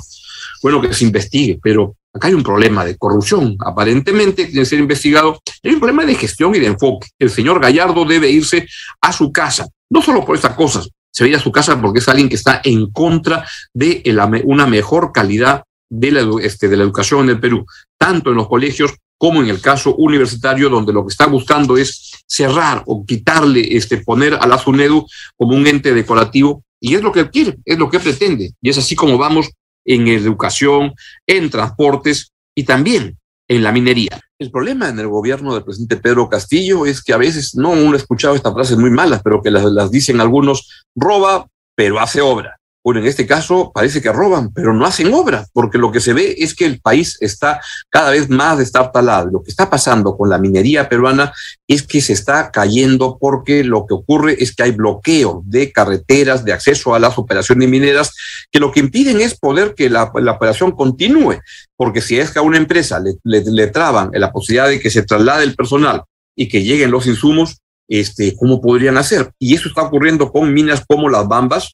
Bueno, 0.62 0.82
que 0.82 0.94
se 0.94 1.06
investigue, 1.06 1.60
pero 1.62 1.96
acá 2.14 2.28
hay 2.28 2.34
un 2.34 2.44
problema 2.44 2.84
de 2.84 2.98
corrupción, 2.98 3.56
aparentemente 3.60 4.50
que 4.50 4.66
ser 4.66 4.80
investigado. 4.80 5.40
Hay 5.64 5.72
un 5.72 5.80
problema 5.80 6.06
de 6.06 6.16
gestión 6.16 6.56
y 6.56 6.60
de 6.60 6.68
enfoque. 6.68 7.08
El 7.20 7.30
señor 7.30 7.62
Gallardo 7.62 8.04
debe 8.04 8.30
irse 8.30 8.68
a 9.02 9.12
su 9.12 9.32
casa, 9.32 9.68
no 9.90 10.02
solo 10.02 10.26
por 10.26 10.36
estas 10.36 10.56
cosas, 10.56 10.90
se 11.12 11.24
va 11.24 11.28
a 11.28 11.30
ir 11.30 11.36
a 11.36 11.40
su 11.40 11.52
casa 11.52 11.80
porque 11.80 12.00
es 12.00 12.10
alguien 12.10 12.28
que 12.28 12.36
está 12.36 12.62
en 12.64 12.92
contra 12.92 13.48
de 13.74 14.04
una 14.44 14.66
mejor 14.66 15.12
calidad 15.14 15.64
de 15.90 16.12
la, 16.12 16.26
este, 16.42 16.68
de 16.68 16.78
la 16.78 16.84
educación 16.84 17.22
en 17.22 17.30
el 17.30 17.40
Perú, 17.40 17.66
tanto 17.98 18.32
en 18.32 18.38
los 18.38 18.48
colegios 18.48 18.92
como 19.18 19.42
en 19.42 19.50
el 19.50 19.62
caso 19.62 19.96
universitario, 19.96 20.70
donde 20.70 20.94
lo 20.94 21.06
que 21.06 21.12
está 21.12 21.28
buscando 21.28 21.78
es 21.78 22.24
cerrar 22.28 22.84
o 22.86 23.06
quitarle, 23.06 23.76
este, 23.76 23.98
poner 23.98 24.36
a 24.36 24.46
la 24.48 24.58
SUNEDU 24.58 25.06
como 25.38 25.56
un 25.56 25.68
ente 25.68 25.94
decorativo 25.94 26.64
Y 26.80 26.96
es 26.96 27.02
lo 27.02 27.12
que 27.12 27.30
quiere, 27.30 27.58
es 27.66 27.78
lo 27.78 27.90
que 27.90 28.00
pretende. 28.00 28.52
Y 28.62 28.70
es 28.70 28.78
así 28.78 28.96
como 28.96 29.18
vamos 29.18 29.52
en 29.86 30.08
educación, 30.08 30.94
en 31.26 31.50
transportes 31.50 32.32
y 32.56 32.64
también 32.64 33.18
en 33.48 33.64
la 33.64 33.72
minería. 33.72 34.20
El 34.38 34.52
problema 34.52 34.90
en 34.90 35.00
el 35.00 35.08
gobierno 35.08 35.54
del 35.54 35.64
presidente 35.64 35.98
Pedro 35.98 36.28
Castillo 36.28 36.86
es 36.86 37.02
que 37.02 37.14
a 37.14 37.18
veces, 37.18 37.56
no 37.56 37.70
uno 37.70 37.94
ha 37.94 37.98
escuchado 37.98 38.36
estas 38.36 38.54
frases 38.54 38.78
muy 38.78 38.90
malas, 38.90 39.22
pero 39.24 39.42
que 39.42 39.52
las, 39.52 39.64
las 39.66 39.92
dicen 39.92 40.20
algunos, 40.20 40.86
roba, 40.96 41.48
pero 41.76 42.00
hace 42.00 42.22
obra. 42.22 42.58
Bueno, 42.86 43.00
en 43.00 43.08
este 43.08 43.26
caso 43.26 43.72
parece 43.74 44.00
que 44.00 44.12
roban, 44.12 44.54
pero 44.54 44.72
no 44.72 44.86
hacen 44.86 45.12
obra, 45.12 45.48
porque 45.54 45.80
lo 45.80 45.92
que 45.92 46.00
se 46.00 46.14
ve 46.14 46.36
es 46.38 46.54
que 46.54 46.68
el 46.68 46.80
país 46.80 47.18
está 47.20 47.60
cada 47.90 48.12
vez 48.12 48.30
más 48.30 48.60
destartalado. 48.60 49.32
Lo 49.32 49.42
que 49.42 49.50
está 49.50 49.72
pasando 49.72 50.16
con 50.16 50.30
la 50.30 50.38
minería 50.38 50.88
peruana 50.88 51.34
es 51.68 51.82
que 51.82 52.00
se 52.00 52.14
está 52.14 52.52
cayendo 52.52 53.18
porque 53.20 53.64
lo 53.64 53.88
que 53.88 53.96
ocurre 53.96 54.36
es 54.38 54.56
que 54.56 54.62
hay 54.62 54.72
bloqueo 54.72 55.42
de 55.48 55.72
carreteras, 55.72 56.46
de 56.46 56.54
acceso 56.54 56.94
a 56.94 57.00
las 57.00 57.18
operaciones 57.18 57.68
mineras, 57.68 58.14
que 58.52 58.60
lo 58.60 58.72
que 58.72 58.82
impiden 58.82 59.20
es 59.20 59.36
poder 59.36 59.74
que 59.74 59.90
la, 59.90 60.04
operación 60.04 60.70
continúe, 60.70 61.40
porque 61.76 62.02
si 62.02 62.20
es 62.20 62.30
que 62.30 62.38
a 62.38 62.44
una 62.44 62.58
empresa 62.58 63.02
le, 63.24 63.68
traban 63.70 64.12
la 64.14 64.32
posibilidad 64.32 64.68
de 64.68 64.80
que 64.80 64.92
se 64.92 65.02
traslade 65.02 65.44
el 65.44 65.56
personal 65.56 66.04
y 66.36 66.48
que 66.48 66.62
lleguen 66.62 66.92
los 66.92 67.08
insumos, 67.08 67.58
este, 67.88 68.36
¿cómo 68.36 68.62
podrían 68.62 68.98
hacer? 69.00 69.32
Y 69.40 69.56
eso 69.56 69.70
está 69.70 69.82
ocurriendo 69.82 70.32
con 70.32 70.54
minas 70.54 70.84
como 70.88 71.10
las 71.10 71.28
Bambas, 71.28 71.74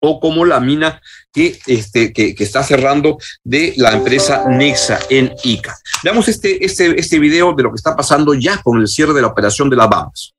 o 0.00 0.20
como 0.20 0.44
la 0.44 0.60
mina 0.60 1.00
que, 1.32 1.58
este, 1.66 2.12
que, 2.12 2.34
está 2.38 2.62
cerrando 2.62 3.18
de 3.44 3.74
la 3.76 3.92
empresa 3.92 4.44
Nexa 4.48 4.98
en 5.10 5.32
Ica. 5.42 5.76
Veamos 6.02 6.28
este, 6.28 6.64
este, 6.64 6.98
este 6.98 7.18
video 7.18 7.52
de 7.52 7.62
lo 7.62 7.70
que 7.70 7.76
está 7.76 7.96
pasando 7.96 8.34
ya 8.34 8.62
con 8.62 8.78
el 8.78 8.88
cierre 8.88 9.12
de 9.12 9.22
la 9.22 9.28
operación 9.28 9.68
de 9.68 9.76
las 9.76 9.88
Bahamas. 9.88 10.34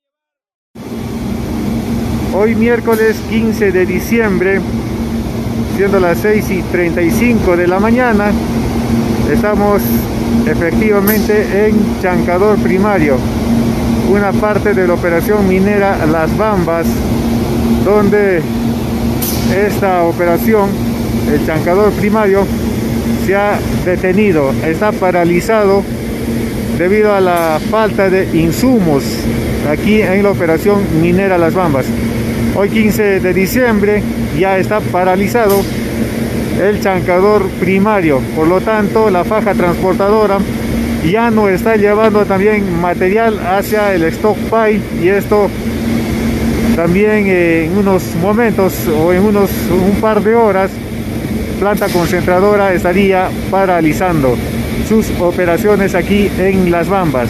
Hoy 2.32 2.54
miércoles 2.54 3.16
15 3.28 3.72
de 3.72 3.86
diciembre, 3.86 4.60
siendo 5.76 6.00
las 6.00 6.18
6 6.18 6.50
y 6.50 6.62
35 6.62 7.56
de 7.56 7.66
la 7.66 7.80
mañana, 7.80 8.32
estamos 9.30 9.82
efectivamente 10.46 11.66
en 11.66 12.00
Chancador 12.00 12.56
Primario, 12.58 13.18
una 14.08 14.32
parte 14.32 14.74
de 14.74 14.86
la 14.86 14.94
operación 14.94 15.48
minera 15.48 16.06
Las 16.06 16.36
Bambas, 16.36 16.86
donde 17.84 18.42
esta 19.56 20.04
operación, 20.04 20.70
el 21.32 21.44
chancador 21.46 21.92
primario, 21.92 22.46
se 23.26 23.36
ha 23.36 23.58
detenido, 23.84 24.52
está 24.64 24.92
paralizado 24.92 25.82
debido 26.78 27.14
a 27.14 27.20
la 27.20 27.60
falta 27.70 28.08
de 28.08 28.24
insumos 28.38 29.04
aquí 29.70 30.00
en 30.02 30.22
la 30.22 30.30
operación 30.30 30.84
minera 31.00 31.36
Las 31.38 31.54
Bambas. 31.54 31.86
Hoy 32.54 32.70
15 32.70 33.20
de 33.20 33.34
diciembre 33.34 34.02
ya 34.38 34.58
está 34.58 34.80
paralizado 34.80 35.62
el 36.60 36.80
chancador 36.80 37.48
primario, 37.60 38.20
por 38.34 38.46
lo 38.46 38.60
tanto 38.60 39.10
la 39.10 39.24
faja 39.24 39.54
transportadora 39.54 40.38
ya 41.08 41.30
no 41.30 41.48
está 41.48 41.76
llevando 41.76 42.26
también 42.26 42.80
material 42.80 43.38
hacia 43.46 43.94
el 43.94 44.04
stockpile 44.12 44.80
y 45.02 45.08
esto 45.08 45.48
también 46.80 47.26
en 47.26 47.76
unos 47.76 48.02
momentos 48.22 48.72
o 48.88 49.12
en 49.12 49.22
unos 49.22 49.50
un 49.70 50.00
par 50.00 50.24
de 50.24 50.34
horas, 50.34 50.70
planta 51.58 51.90
concentradora 51.90 52.72
estaría 52.72 53.28
paralizando 53.50 54.34
sus 54.88 55.10
operaciones 55.20 55.94
aquí 55.94 56.30
en 56.38 56.70
Las 56.70 56.88
Bambas. 56.88 57.28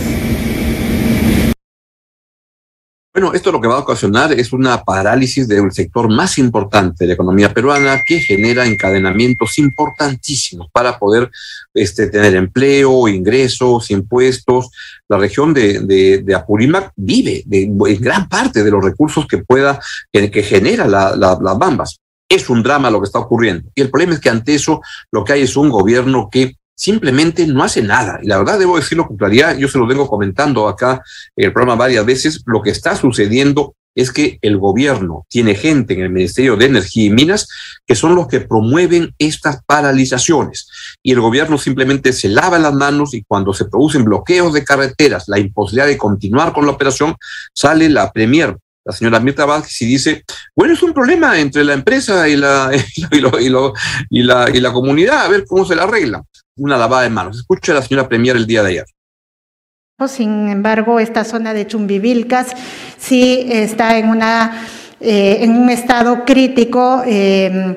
Bueno, 3.21 3.35
esto 3.35 3.53
lo 3.53 3.61
que 3.61 3.69
va 3.69 3.75
a 3.75 3.81
ocasionar 3.81 4.33
es 4.33 4.51
una 4.51 4.83
parálisis 4.83 5.47
del 5.47 5.71
sector 5.73 6.09
más 6.09 6.39
importante 6.39 7.05
de 7.05 7.09
la 7.09 7.13
economía 7.13 7.53
peruana 7.53 8.03
que 8.03 8.19
genera 8.19 8.65
encadenamientos 8.65 9.59
importantísimos 9.59 10.69
para 10.73 10.99
poder 10.99 11.31
este, 11.75 12.07
tener 12.07 12.35
empleo, 12.35 13.09
ingresos, 13.09 13.91
impuestos. 13.91 14.71
La 15.07 15.19
región 15.19 15.53
de, 15.53 16.25
Apurímac 16.35 16.95
vive 16.97 17.45
en 17.47 18.01
gran 18.01 18.27
parte 18.27 18.65
de 18.65 18.71
los 18.71 18.83
recursos 18.83 19.27
que 19.27 19.37
pueda, 19.37 19.79
que, 20.11 20.43
genera 20.43 20.89
la, 20.89 21.15
las 21.15 21.59
Bambas. 21.59 22.01
Es 22.27 22.49
un 22.49 22.63
drama 22.63 22.91
lo 22.91 23.03
que 23.03 23.07
está 23.07 23.19
ocurriendo. 23.19 23.69
Y 23.75 23.83
el 23.83 23.91
problema 23.91 24.15
es 24.15 24.21
que 24.21 24.31
ante 24.31 24.55
eso 24.55 24.81
lo 25.13 25.25
que 25.25 25.35
hay 25.35 25.43
es 25.43 25.59
un 25.59 25.69
gobierno 25.69 26.31
que 26.33 26.57
simplemente 26.81 27.47
no 27.47 27.63
hace 27.63 27.83
nada. 27.83 28.19
Y 28.23 28.27
la 28.27 28.39
verdad 28.39 28.59
debo 28.59 28.77
decirlo 28.77 29.07
con 29.07 29.19
claridad, 29.19 29.55
yo 29.59 29.69
se 29.69 29.77
lo 29.77 29.87
vengo 29.87 30.09
comentando 30.09 30.67
acá 30.67 31.03
en 31.37 31.45
el 31.45 31.53
programa 31.53 31.77
varias 31.77 32.07
veces, 32.07 32.43
lo 32.47 32.63
que 32.63 32.71
está 32.71 32.97
sucediendo 32.97 33.75
es 33.95 34.11
que 34.11 34.39
el 34.41 34.57
gobierno 34.57 35.27
tiene 35.29 35.55
gente 35.55 35.93
en 35.93 36.01
el 36.01 36.09
Ministerio 36.09 36.57
de 36.57 36.65
Energía 36.65 37.05
y 37.05 37.11
Minas 37.11 37.49
que 37.87 37.95
son 37.95 38.15
los 38.15 38.29
que 38.29 38.41
promueven 38.41 39.15
estas 39.19 39.63
paralizaciones. 39.67 40.71
Y 41.03 41.13
el 41.13 41.21
gobierno 41.21 41.59
simplemente 41.59 42.15
se 42.15 42.31
lava 42.31 42.59
las 42.59 42.73
manos 42.73 43.13
y 43.13 43.25
cuando 43.25 43.53
se 43.53 43.67
producen 43.67 44.05
bloqueos 44.05 44.55
de 44.55 44.65
carreteras, 44.65 45.25
la 45.29 45.39
imposibilidad 45.39 45.87
de 45.87 45.99
continuar 45.99 46.55
con 46.55 46.65
la 46.65 46.73
operación, 46.73 47.15
sale 47.53 47.91
la 47.91 48.11
Premier, 48.11 48.57
la 48.91 48.97
señora 48.97 49.21
Mirta 49.21 49.47
Vázquez, 49.47 49.83
y 49.83 49.87
dice, 49.87 50.25
bueno, 50.55 50.75
es 50.75 50.83
un 50.83 50.93
problema 50.93 51.39
entre 51.39 51.65
la 51.65 51.75
empresa 51.75 52.29
y 52.29 52.37
la, 52.37 52.71
y, 53.11 53.49
la, 54.23 54.51
y 54.53 54.61
la 54.61 54.73
comunidad, 54.73 55.25
a 55.25 55.29
ver 55.29 55.45
cómo 55.47 55.65
se 55.65 55.75
la 55.75 55.85
arregla 55.85 56.23
una 56.61 56.77
lavada 56.77 57.03
de 57.03 57.11
manos. 57.11 57.39
Escucha 57.39 57.73
a 57.73 57.77
la 57.77 57.83
señora 57.83 58.09
Premier 58.09 58.37
el 58.37 58.47
día 58.47 58.63
de 58.63 58.71
ayer. 58.71 58.85
Sin 60.09 60.49
embargo, 60.49 60.99
esta 60.99 61.25
zona 61.25 61.53
de 61.53 61.67
Chumbivilcas 61.67 62.49
sí 62.97 63.47
está 63.51 63.99
en, 63.99 64.09
una, 64.09 64.67
eh, 65.01 65.39
en 65.41 65.57
un 65.57 65.69
estado 65.69 66.25
crítico 66.25 67.03
eh, 67.07 67.77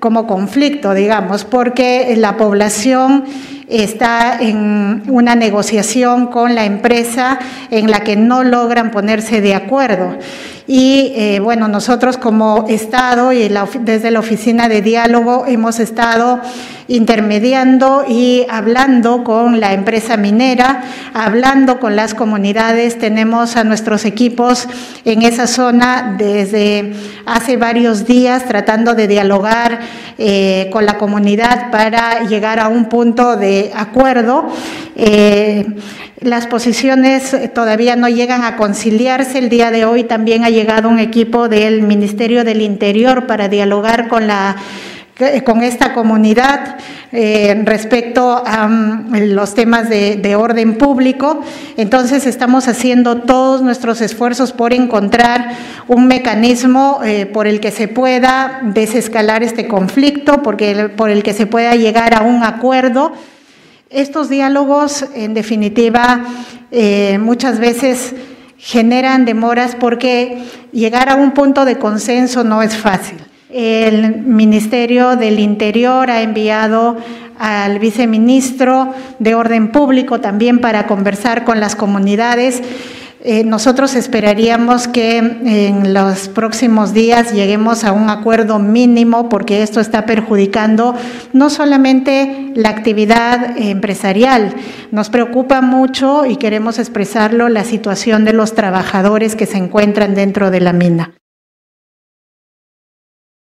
como 0.00 0.26
conflicto, 0.26 0.92
digamos, 0.92 1.44
porque 1.44 2.14
la 2.16 2.36
población 2.36 3.24
está 3.68 4.38
en 4.40 5.02
una 5.08 5.34
negociación 5.34 6.26
con 6.26 6.54
la 6.54 6.64
empresa 6.64 7.38
en 7.70 7.90
la 7.90 8.00
que 8.00 8.16
no 8.16 8.44
logran 8.44 8.90
ponerse 8.90 9.40
de 9.40 9.54
acuerdo. 9.54 10.18
Y 10.68 11.12
eh, 11.14 11.38
bueno, 11.40 11.68
nosotros 11.68 12.18
como 12.18 12.66
Estado 12.68 13.32
y 13.32 13.48
desde 13.80 14.10
la 14.10 14.18
Oficina 14.18 14.68
de 14.68 14.82
Diálogo 14.82 15.44
hemos 15.46 15.78
estado 15.78 16.40
intermediando 16.88 18.04
y 18.08 18.46
hablando 18.48 19.22
con 19.22 19.60
la 19.60 19.72
empresa 19.72 20.16
minera, 20.16 20.82
hablando 21.14 21.78
con 21.78 21.94
las 21.94 22.14
comunidades. 22.14 22.98
Tenemos 22.98 23.56
a 23.56 23.62
nuestros 23.62 24.04
equipos 24.04 24.68
en 25.04 25.22
esa 25.22 25.46
zona 25.46 26.16
desde 26.18 26.94
hace 27.26 27.56
varios 27.56 28.04
días 28.04 28.44
tratando 28.46 28.94
de 28.94 29.06
dialogar 29.06 29.80
eh, 30.18 30.68
con 30.72 30.84
la 30.84 30.98
comunidad 30.98 31.70
para 31.70 32.24
llegar 32.24 32.58
a 32.58 32.68
un 32.68 32.88
punto 32.88 33.36
de 33.36 33.72
acuerdo. 33.74 34.46
Eh, 34.96 35.64
las 36.20 36.46
posiciones 36.46 37.36
todavía 37.54 37.96
no 37.96 38.08
llegan 38.08 38.44
a 38.44 38.56
conciliarse. 38.56 39.38
El 39.38 39.48
día 39.48 39.70
de 39.70 39.84
hoy 39.84 40.04
también 40.04 40.44
ha 40.44 40.50
llegado 40.50 40.88
un 40.88 40.98
equipo 40.98 41.48
del 41.48 41.82
Ministerio 41.82 42.44
del 42.44 42.62
Interior 42.62 43.26
para 43.26 43.48
dialogar 43.48 44.08
con 44.08 44.26
la 44.26 44.56
con 45.44 45.62
esta 45.62 45.94
comunidad 45.94 46.76
eh, 47.10 47.62
respecto 47.64 48.42
a 48.44 48.68
mm, 48.68 49.14
los 49.32 49.54
temas 49.54 49.88
de, 49.88 50.36
orden 50.36 50.76
público. 50.76 51.40
Entonces 51.78 52.26
estamos 52.26 52.68
haciendo 52.68 53.22
todos 53.22 53.62
nuestros 53.62 54.02
esfuerzos 54.02 54.52
por 54.52 54.74
encontrar 54.74 55.52
un 55.88 56.06
mecanismo 56.06 57.00
eh, 57.02 57.24
por 57.24 57.46
el 57.46 57.60
que 57.60 57.70
se 57.70 57.88
pueda 57.88 58.60
desescalar 58.62 59.42
este 59.42 59.66
conflicto, 59.66 60.42
porque, 60.42 60.90
por 60.94 61.08
el 61.08 61.22
que 61.22 61.32
se 61.32 61.46
pueda 61.46 61.74
llegar 61.74 62.12
a 62.12 62.20
un 62.20 62.44
acuerdo. 62.44 63.12
Estos 63.90 64.28
diálogos, 64.28 65.04
en 65.14 65.32
definitiva, 65.32 66.24
eh, 66.72 67.18
muchas 67.20 67.60
veces 67.60 68.16
generan 68.58 69.24
demoras 69.24 69.76
porque 69.76 70.42
llegar 70.72 71.08
a 71.08 71.14
un 71.14 71.30
punto 71.30 71.64
de 71.64 71.78
consenso 71.78 72.42
no 72.42 72.62
es 72.62 72.76
fácil. 72.76 73.18
El 73.48 74.22
Ministerio 74.22 75.14
del 75.14 75.38
Interior 75.38 76.10
ha 76.10 76.22
enviado 76.22 76.96
al 77.38 77.78
viceministro 77.78 78.92
de 79.20 79.36
Orden 79.36 79.70
Público 79.70 80.20
también 80.20 80.60
para 80.60 80.88
conversar 80.88 81.44
con 81.44 81.60
las 81.60 81.76
comunidades 81.76 82.62
eh, 83.28 83.42
nosotros 83.42 83.96
esperaríamos 83.96 84.86
que 84.86 85.18
en 85.18 85.92
los 85.92 86.28
próximos 86.28 86.94
días 86.94 87.32
lleguemos 87.32 87.82
a 87.82 87.90
un 87.90 88.08
acuerdo 88.08 88.60
mínimo 88.60 89.28
porque 89.28 89.64
esto 89.64 89.80
está 89.80 90.06
perjudicando 90.06 90.94
no 91.32 91.50
solamente 91.50 92.52
la 92.54 92.68
actividad 92.68 93.58
empresarial, 93.58 94.54
nos 94.92 95.10
preocupa 95.10 95.60
mucho 95.60 96.24
y 96.24 96.36
queremos 96.36 96.78
expresarlo 96.78 97.48
la 97.48 97.64
situación 97.64 98.24
de 98.24 98.32
los 98.32 98.54
trabajadores 98.54 99.34
que 99.34 99.46
se 99.46 99.58
encuentran 99.58 100.14
dentro 100.14 100.52
de 100.52 100.60
la 100.60 100.72
mina. 100.72 101.12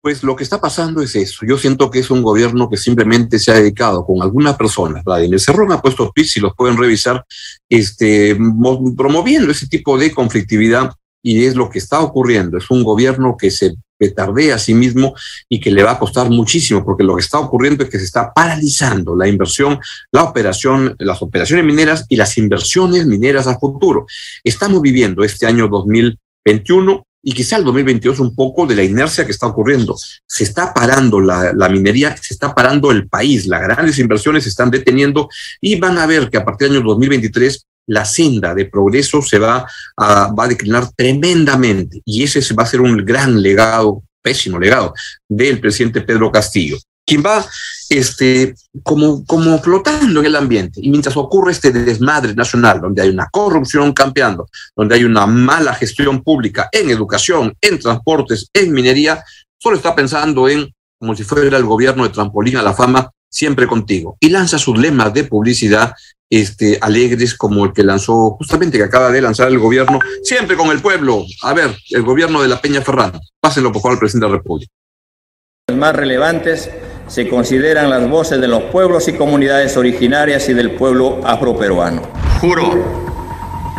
Pues 0.03 0.21
lo 0.21 0.35
que 0.35 0.43
está 0.43 0.59
pasando 0.59 1.01
es 1.01 1.15
eso. 1.15 1.45
Yo 1.47 1.57
siento 1.57 1.89
que 1.89 1.99
es 1.99 2.11
un 2.11 2.21
gobierno 2.21 2.69
que 2.69 2.75
simplemente 2.75 3.39
se 3.39 3.51
ha 3.51 3.53
dedicado 3.53 4.05
con 4.05 4.21
algunas 4.21 4.57
personas. 4.57 5.01
Vladimir 5.01 5.39
Cerrón 5.39 5.71
ha 5.71 5.81
puesto 5.81 6.11
tweets, 6.13 6.33
si 6.33 6.39
los 6.41 6.53
pueden 6.57 6.75
revisar, 6.75 7.23
este, 7.69 8.37
promoviendo 8.97 9.49
ese 9.49 9.67
tipo 9.67 9.97
de 9.97 10.11
conflictividad 10.11 10.91
y 11.21 11.45
es 11.45 11.55
lo 11.55 11.69
que 11.69 11.79
está 11.79 12.01
ocurriendo. 12.01 12.57
Es 12.57 12.69
un 12.69 12.83
gobierno 12.83 13.37
que 13.37 13.49
se 13.49 13.75
petardea 13.97 14.55
a 14.55 14.59
sí 14.59 14.73
mismo 14.73 15.15
y 15.47 15.61
que 15.61 15.71
le 15.71 15.83
va 15.83 15.91
a 15.91 15.99
costar 15.99 16.29
muchísimo, 16.29 16.83
porque 16.83 17.05
lo 17.05 17.15
que 17.15 17.21
está 17.21 17.39
ocurriendo 17.39 17.85
es 17.85 17.89
que 17.89 17.97
se 17.97 18.03
está 18.03 18.33
paralizando 18.33 19.15
la 19.15 19.29
inversión, 19.29 19.79
la 20.11 20.23
operación, 20.23 20.97
las 20.99 21.21
operaciones 21.21 21.63
mineras 21.63 22.05
y 22.09 22.17
las 22.17 22.37
inversiones 22.37 23.05
mineras 23.05 23.47
a 23.47 23.57
futuro. 23.57 24.05
Estamos 24.43 24.81
viviendo 24.81 25.23
este 25.23 25.45
año 25.45 25.69
2021 25.69 27.05
y 27.23 27.33
quizá 27.33 27.55
el 27.55 27.63
2022 27.63 28.19
un 28.19 28.35
poco 28.35 28.67
de 28.67 28.75
la 28.75 28.83
inercia 28.83 29.25
que 29.25 29.31
está 29.31 29.47
ocurriendo. 29.47 29.95
Se 30.27 30.43
está 30.43 30.73
parando 30.73 31.21
la, 31.21 31.53
la, 31.53 31.69
minería, 31.69 32.15
se 32.17 32.33
está 32.33 32.53
parando 32.53 32.91
el 32.91 33.07
país, 33.07 33.47
las 33.47 33.61
grandes 33.61 33.97
inversiones 33.97 34.43
se 34.43 34.49
están 34.49 34.69
deteniendo 34.69 35.29
y 35.61 35.79
van 35.79 35.97
a 35.97 36.05
ver 36.05 36.29
que 36.29 36.37
a 36.37 36.43
partir 36.43 36.67
del 36.67 36.77
año 36.77 36.87
2023 36.87 37.65
la 37.87 38.05
senda 38.05 38.53
de 38.53 38.65
progreso 38.65 39.21
se 39.21 39.39
va 39.39 39.65
a, 39.97 40.33
va 40.33 40.43
a 40.43 40.47
declinar 40.49 40.89
tremendamente 40.95 42.01
y 42.05 42.23
ese 42.23 42.53
va 42.53 42.63
a 42.63 42.67
ser 42.67 42.81
un 42.81 42.97
gran 42.97 43.41
legado, 43.41 44.03
pésimo 44.21 44.59
legado, 44.59 44.93
del 45.27 45.59
presidente 45.59 46.01
Pedro 46.01 46.31
Castillo, 46.31 46.77
quien 47.05 47.23
va 47.23 47.45
este, 47.89 48.55
como, 48.81 49.25
como 49.25 49.59
flotando 49.59 50.21
en 50.21 50.25
el 50.25 50.35
ambiente. 50.35 50.79
Y 50.81 50.89
mientras 50.89 51.15
ocurre 51.17 51.51
este 51.51 51.71
desmadre 51.71 52.33
nacional, 52.33 52.81
donde 52.81 53.01
hay 53.01 53.09
una 53.09 53.27
corrupción 53.31 53.93
campeando, 53.93 54.47
donde 54.75 54.95
hay 54.95 55.03
una 55.03 55.25
mala 55.25 55.73
gestión 55.75 56.23
pública 56.23 56.69
en 56.71 56.89
educación, 56.89 57.53
en 57.61 57.79
transportes, 57.79 58.47
en 58.53 58.71
minería, 58.71 59.23
solo 59.57 59.75
está 59.75 59.95
pensando 59.95 60.47
en, 60.47 60.73
como 60.99 61.15
si 61.15 61.23
fuera 61.23 61.57
el 61.57 61.65
gobierno 61.65 62.03
de 62.03 62.09
trampolín 62.09 62.57
a 62.57 62.61
la 62.61 62.73
fama, 62.73 63.09
siempre 63.29 63.67
contigo. 63.67 64.17
Y 64.19 64.29
lanza 64.29 64.57
sus 64.57 64.77
lemas 64.77 65.13
de 65.13 65.25
publicidad 65.25 65.93
este, 66.29 66.79
alegres 66.81 67.35
como 67.35 67.65
el 67.65 67.73
que 67.73 67.83
lanzó 67.83 68.31
justamente, 68.37 68.77
que 68.77 68.83
acaba 68.83 69.11
de 69.11 69.21
lanzar 69.21 69.49
el 69.49 69.59
gobierno, 69.59 69.99
siempre 70.23 70.55
con 70.55 70.69
el 70.69 70.81
pueblo. 70.81 71.23
A 71.43 71.53
ver, 71.53 71.75
el 71.91 72.01
gobierno 72.01 72.41
de 72.41 72.47
la 72.47 72.59
Peña 72.59 72.81
Ferrando. 72.81 73.19
Pásenlo 73.39 73.71
por 73.71 73.81
favor 73.81 73.97
al 73.97 73.99
presidente 73.99 74.25
de 74.25 74.31
la 74.31 74.37
República. 74.37 74.71
Los 75.67 75.77
más 75.77 75.95
relevantes 75.95 76.69
se 77.13 77.29
consideran 77.29 77.91
las 77.91 78.09
voces 78.09 78.41
de 78.41 78.47
los 78.47 78.63
pueblos 78.63 79.07
y 79.07 79.13
comunidades 79.13 79.77
originarias 79.77 80.49
y 80.49 80.53
del 80.55 80.71
pueblo 80.71 81.19
afroperuano. 81.23 82.01
Juro 82.41 82.73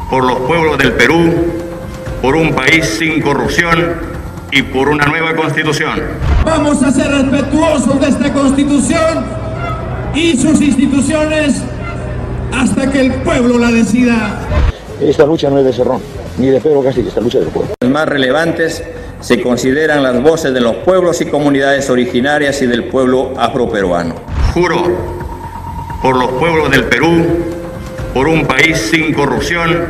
por 0.08 0.22
los 0.22 0.38
pueblos 0.42 0.78
del 0.78 0.92
Perú, 0.92 1.34
por 2.22 2.36
un 2.36 2.54
país 2.54 2.86
sin 2.96 3.20
corrupción 3.20 3.96
y 4.52 4.62
por 4.62 4.88
una 4.88 5.06
nueva 5.06 5.34
constitución. 5.34 6.00
Vamos 6.44 6.80
a 6.84 6.92
ser 6.92 7.08
respetuosos 7.08 8.00
de 8.00 8.06
esta 8.06 8.32
constitución 8.32 9.24
y 10.14 10.36
sus 10.36 10.60
instituciones 10.60 11.60
hasta 12.52 12.88
que 12.88 13.00
el 13.00 13.14
pueblo 13.14 13.58
la 13.58 13.72
decida. 13.72 14.42
Esta 15.00 15.26
lucha 15.26 15.50
no 15.50 15.58
es 15.58 15.64
de 15.64 15.72
Cerrón, 15.72 16.00
ni 16.38 16.50
de 16.50 16.60
Pedro 16.60 16.84
Castillo, 16.84 17.08
esta 17.08 17.20
lucha 17.20 17.40
del 17.40 17.48
pueblo. 17.48 17.74
Los 17.80 17.90
más 17.90 18.08
relevantes 18.08 18.84
se 19.24 19.40
consideran 19.40 20.02
las 20.02 20.22
voces 20.22 20.52
de 20.52 20.60
los 20.60 20.76
pueblos 20.76 21.18
y 21.22 21.24
comunidades 21.24 21.88
originarias 21.88 22.60
y 22.60 22.66
del 22.66 22.88
pueblo 22.88 23.32
afroperuano. 23.38 24.16
Juro 24.52 24.82
por 26.02 26.18
los 26.18 26.30
pueblos 26.32 26.70
del 26.70 26.84
Perú, 26.84 27.24
por 28.12 28.28
un 28.28 28.46
país 28.46 28.76
sin 28.90 29.14
corrupción 29.14 29.88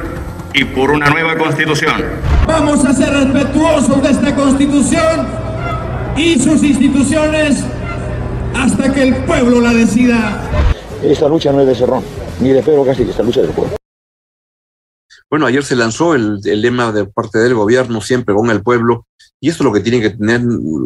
y 0.52 0.64
por 0.66 0.92
una 0.92 1.10
nueva 1.10 1.36
constitución. 1.36 2.04
Vamos 2.46 2.84
a 2.84 2.94
ser 2.94 3.12
respetuosos 3.12 4.00
de 4.04 4.10
esta 4.10 4.36
constitución 4.36 5.26
y 6.16 6.38
sus 6.38 6.62
instituciones 6.62 7.64
hasta 8.54 8.92
que 8.92 9.02
el 9.02 9.16
pueblo 9.24 9.60
la 9.60 9.72
decida. 9.72 10.48
Esta 11.02 11.28
lucha 11.28 11.50
no 11.50 11.62
es 11.62 11.66
de 11.66 11.74
Cerrón, 11.74 12.04
ni 12.38 12.50
de 12.50 12.62
Pedro 12.62 12.84
Castillo, 12.84 13.10
esta 13.10 13.24
lucha 13.24 13.40
del 13.40 13.50
pueblo. 13.50 13.74
Bueno, 15.28 15.46
ayer 15.46 15.64
se 15.64 15.74
lanzó 15.74 16.14
el, 16.14 16.38
el, 16.44 16.62
lema 16.62 16.92
de 16.92 17.06
parte 17.06 17.40
del 17.40 17.54
gobierno, 17.54 18.00
siempre 18.00 18.36
con 18.36 18.50
el 18.50 18.62
pueblo, 18.62 19.08
y 19.44 19.50
esto 19.50 19.62
lo 19.62 19.74
que 19.74 19.80
tiene 19.80 20.00
que 20.00 20.08
tener 20.08 20.40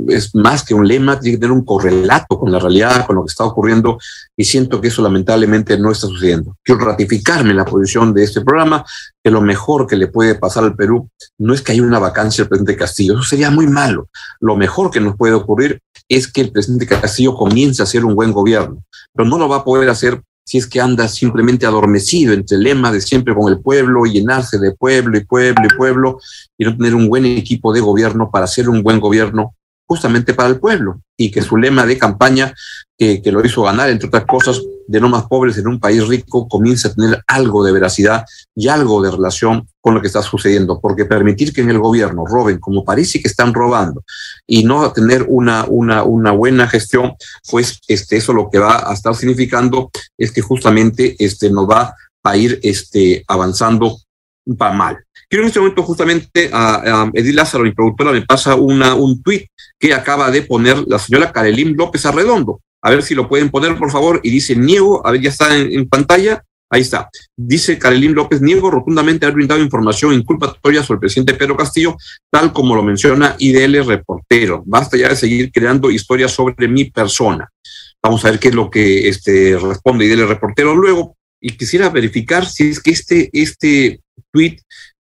es 0.09 0.35
más 0.35 0.65
que 0.65 0.75
un 0.75 0.85
lema, 0.85 1.21
tiene 1.21 1.37
que 1.37 1.43
tener 1.43 1.53
un 1.53 1.65
correlato 1.65 2.41
con 2.41 2.51
la 2.51 2.59
realidad, 2.59 3.07
con 3.07 3.15
lo 3.15 3.23
que 3.23 3.31
está 3.31 3.45
ocurriendo, 3.45 4.01
y 4.37 4.45
siento 4.45 4.81
que 4.81 4.89
eso 4.89 5.01
lamentablemente 5.01 5.79
no 5.79 5.93
está 5.93 6.09
sucediendo. 6.09 6.57
Quiero 6.65 6.85
ratificarme 6.85 7.55
la 7.55 7.65
posición 7.65 8.13
de 8.13 8.25
este 8.25 8.41
programa, 8.41 8.85
que 9.23 9.31
lo 9.31 9.43
mejor 9.43 9.87
que 9.87 9.95
le 9.95 10.09
puede 10.09 10.35
pasar 10.35 10.65
al 10.65 10.75
Perú 10.75 11.09
no 11.39 11.55
es 11.55 11.63
que 11.63 11.71
haya 11.71 11.85
una 11.85 12.01
vacancia 12.01 12.43
del 12.43 12.49
presidente 12.49 12.77
Castillo, 12.77 13.15
eso 13.15 13.23
sería 13.23 13.49
muy 13.53 13.69
malo. 13.69 14.09
Lo 14.41 14.57
mejor 14.57 14.91
que 14.91 14.99
nos 14.99 15.17
puede 15.17 15.35
ocurrir 15.35 15.81
es 16.09 16.27
que 16.27 16.41
el 16.41 16.51
presidente 16.51 16.89
Castillo 16.89 17.37
comience 17.37 17.81
a 17.81 17.85
hacer 17.85 18.05
un 18.05 18.17
buen 18.17 18.33
gobierno, 18.33 18.83
pero 19.15 19.29
no 19.29 19.39
lo 19.39 19.49
va 19.49 19.59
a 19.59 19.65
poder 19.65 19.89
hacer 19.89 20.21
si 20.49 20.57
es 20.57 20.67
que 20.67 20.81
anda 20.81 21.09
simplemente 21.09 21.67
adormecido 21.67 22.33
entre 22.33 22.57
el 22.57 22.63
lema 22.63 22.91
de 22.91 23.03
siempre 23.03 23.35
con 23.35 23.53
el 23.53 23.61
pueblo 23.61 24.07
llenarse 24.07 24.59
de 24.59 24.73
pueblo 24.73 25.19
y 25.19 25.25
pueblo 25.27 25.63
y 25.63 25.77
pueblo 25.77 26.21
y 26.57 26.65
no 26.65 26.75
tener 26.75 26.95
un 26.95 27.07
buen 27.07 27.27
equipo 27.27 27.71
de 27.71 27.81
gobierno 27.81 28.31
para 28.31 28.47
hacer 28.47 28.67
un 28.71 28.83
buen 28.83 28.99
gobierno 28.99 29.55
justamente 29.85 30.33
para 30.33 30.49
el 30.49 30.59
pueblo 30.59 31.03
y 31.19 31.31
que 31.31 31.43
su 31.43 31.59
lema 31.59 31.85
de 31.85 31.99
campaña 31.99 32.55
que, 32.97 33.21
que 33.21 33.33
lo 33.33 33.45
hizo 33.45 33.63
ganar, 33.63 33.91
entre 33.91 34.09
otras 34.09 34.25
cosas, 34.25 34.63
de 34.87 35.01
no 35.01 35.09
más 35.11 35.27
pobres 35.27 35.59
en 35.59 35.69
un 35.69 35.79
país 35.79 36.07
rico, 36.09 36.49
comience 36.49 36.89
a 36.89 36.95
tener 36.95 37.23
algo 37.27 37.63
de 37.63 37.73
veracidad 37.73 38.25
y 38.55 38.69
algo 38.69 39.03
de 39.03 39.11
relación 39.11 39.69
con 39.81 39.95
lo 39.95 40.01
que 40.01 40.07
está 40.07 40.23
sucediendo, 40.23 40.81
porque 40.81 41.05
permitir 41.05 41.53
que 41.53 41.61
en 41.61 41.71
el 41.71 41.79
gobierno 41.79 42.25
roben 42.27 42.59
como 42.59 42.85
parece 42.85 43.21
que 43.21 43.29
están 43.29 43.53
robando 43.53 44.03
y 44.47 44.65
no 44.65 44.91
tener 44.93 45.27
una, 45.29 45.67
una, 45.69 46.05
una 46.05 46.33
buena 46.33 46.67
gestión, 46.67 47.13
pues 47.51 47.81
este, 47.87 48.17
eso 48.17 48.33
lo 48.33 48.49
que 48.51 48.59
va 48.59 48.91
a 48.91 48.95
estar 48.95 49.15
significando 49.15 49.91
es 50.17 50.33
que 50.33 50.41
justamente 50.41 51.17
este, 51.19 51.51
nos 51.51 51.69
va 51.69 51.95
a 52.23 52.37
ir 52.37 52.59
este, 52.63 53.25
avanzando 53.29 53.99
para 54.57 54.73
mal. 54.73 54.99
Quiero 55.29 55.43
en 55.43 55.49
este 55.49 55.61
momento 55.61 55.83
justamente 55.83 56.51
a, 56.53 57.03
a 57.03 57.11
Edith 57.13 57.35
Lázaro, 57.35 57.65
mi 57.65 57.73
productora, 57.73 58.13
me 58.13 58.23
pasa 58.23 58.55
una, 58.55 58.95
un 58.95 59.23
tuit 59.23 59.47
que 59.79 59.93
acaba 59.93 60.31
de 60.31 60.43
poner 60.43 60.85
la 60.87 60.99
señora 60.99 61.33
Karelín 61.33 61.75
López 61.77 62.07
Arredondo. 62.07 62.61
A 62.83 62.91
ver 62.91 63.03
si 63.03 63.15
lo 63.15 63.29
pueden 63.29 63.51
poner, 63.51 63.77
por 63.77 63.91
favor. 63.91 64.21
Y 64.23 64.31
dice, 64.31 64.57
niego, 64.57 65.07
a 65.07 65.13
ver, 65.13 65.21
ya 65.21 65.31
está 65.31 65.57
en, 65.57 65.73
en 65.73 65.89
pantalla. 65.89 66.43
Ahí 66.71 66.83
está. 66.83 67.09
Dice 67.37 67.79
Karelín 67.79 68.15
López, 68.15 68.43
niego 68.43 68.71
rotundamente 68.71 69.25
haber 69.25 69.37
brindado 69.37 69.61
información 69.61 70.13
inculpatoria 70.13 70.83
sobre 70.83 70.97
el 70.97 71.01
presidente 71.01 71.35
Pedro 71.35 71.57
Castillo, 71.57 71.97
tal 72.31 72.53
como 72.53 72.75
lo 72.75 72.83
menciona 72.83 73.37
IDL 73.39 73.87
Reportero. 73.87 74.63
Basta 74.67 74.97
ya 74.97 75.09
de 75.09 75.17
seguir 75.17 75.51
creando 75.51 75.91
historias 75.91 76.33
sobre 76.33 76.69
mi 76.69 76.87
persona. 76.91 77.49
Vamos 78.03 78.25
a 78.25 78.31
ver 78.31 78.39
qué 78.39 78.49
es 78.49 78.55
lo 78.55 78.71
que 78.71 79.09
este, 79.09 79.59
responde 79.59 80.05
IDL 80.05 80.29
Reportero 80.29 80.75
luego. 80.75 81.17
Y 81.41 81.57
quisiera 81.57 81.89
verificar 81.89 82.47
si 82.47 82.71
es 82.71 82.81
que 82.81 82.91
este, 82.91 83.31
este 83.33 84.01
tweet 84.33 84.59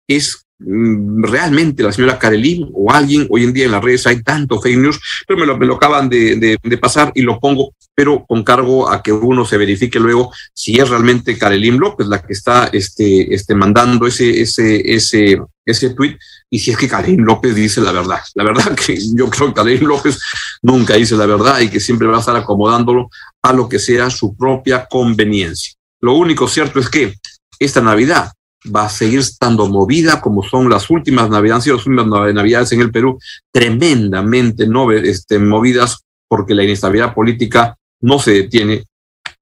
es 0.06 0.46
realmente 0.58 1.82
la 1.82 1.92
señora 1.92 2.18
Karelín 2.18 2.70
o 2.72 2.90
alguien, 2.90 3.26
hoy 3.28 3.44
en 3.44 3.52
día 3.52 3.66
en 3.66 3.72
las 3.72 3.84
redes 3.84 4.06
hay 4.06 4.22
tanto 4.22 4.60
fake 4.60 4.78
news, 4.78 4.98
pero 5.26 5.38
me 5.38 5.46
lo, 5.46 5.58
me 5.58 5.66
lo 5.66 5.74
acaban 5.76 6.08
de, 6.08 6.58
de, 6.62 6.78
pasar 6.78 7.12
y 7.14 7.22
lo 7.22 7.38
pongo, 7.38 7.74
pero 7.94 8.24
con 8.26 8.42
cargo 8.42 8.90
a 8.90 9.02
que 9.02 9.12
uno 9.12 9.44
se 9.44 9.58
verifique 9.58 10.00
luego 10.00 10.32
si 10.54 10.78
es 10.78 10.88
realmente 10.88 11.36
Karelín 11.36 11.78
López 11.78 12.06
la 12.06 12.22
que 12.22 12.32
está 12.32 12.70
este, 12.72 13.34
este, 13.34 13.54
mandando 13.54 14.06
ese, 14.06 14.40
ese, 14.40 14.94
ese, 14.94 15.40
ese 15.64 15.90
tweet 15.90 16.16
y 16.48 16.58
si 16.58 16.70
es 16.70 16.76
que 16.78 16.88
Karelín 16.88 17.24
López 17.24 17.54
dice 17.54 17.80
la 17.80 17.92
verdad. 17.92 18.20
La 18.34 18.44
verdad 18.44 18.74
que 18.74 18.96
yo 19.14 19.28
creo 19.28 19.48
que 19.48 19.54
Karelín 19.54 19.88
López 19.88 20.18
nunca 20.62 20.94
dice 20.94 21.16
la 21.16 21.26
verdad 21.26 21.60
y 21.60 21.68
que 21.68 21.80
siempre 21.80 22.08
va 22.08 22.16
a 22.16 22.20
estar 22.20 22.36
acomodándolo 22.36 23.10
a 23.42 23.52
lo 23.52 23.68
que 23.68 23.78
sea 23.78 24.08
su 24.08 24.34
propia 24.34 24.86
conveniencia. 24.86 25.75
Lo 26.00 26.14
único 26.14 26.48
cierto 26.48 26.80
es 26.80 26.88
que 26.88 27.14
esta 27.58 27.80
Navidad 27.80 28.32
va 28.74 28.86
a 28.86 28.88
seguir 28.88 29.20
estando 29.20 29.68
movida 29.68 30.20
como 30.20 30.42
son 30.42 30.68
las 30.68 30.90
últimas 30.90 31.30
navidades, 31.30 31.66
las 31.66 31.86
últimas 31.86 32.34
navidades 32.34 32.72
en 32.72 32.80
el 32.80 32.90
Perú, 32.90 33.18
tremendamente 33.52 34.66
no, 34.66 34.90
este, 34.92 35.38
movidas 35.38 36.04
porque 36.28 36.54
la 36.54 36.64
inestabilidad 36.64 37.14
política 37.14 37.76
no 38.00 38.18
se 38.18 38.32
detiene 38.32 38.84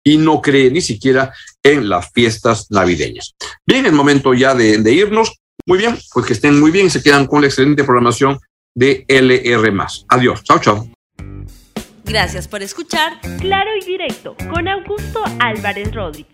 y 0.02 0.18
no 0.18 0.42
cree 0.42 0.70
ni 0.70 0.82
siquiera 0.82 1.32
en 1.62 1.88
las 1.88 2.12
fiestas 2.12 2.70
navideñas. 2.70 3.34
Bien, 3.66 3.86
es 3.86 3.92
momento 3.92 4.34
ya 4.34 4.54
de, 4.54 4.78
de 4.78 4.92
irnos. 4.92 5.32
Muy 5.66 5.78
bien, 5.78 5.96
pues 6.12 6.26
que 6.26 6.34
estén 6.34 6.60
muy 6.60 6.70
bien, 6.70 6.90
se 6.90 7.02
quedan 7.02 7.26
con 7.26 7.40
la 7.40 7.46
excelente 7.46 7.84
programación 7.84 8.38
de 8.74 9.04
LR. 9.08 9.72
Adiós, 10.08 10.42
chao, 10.44 10.58
chao. 10.58 10.88
Gracias 12.04 12.48
por 12.48 12.62
escuchar 12.62 13.18
Claro 13.40 13.70
y 13.80 13.84
Directo 13.84 14.36
con 14.52 14.68
Augusto 14.68 15.24
Álvarez 15.40 15.94
Rodríguez. 15.94 16.33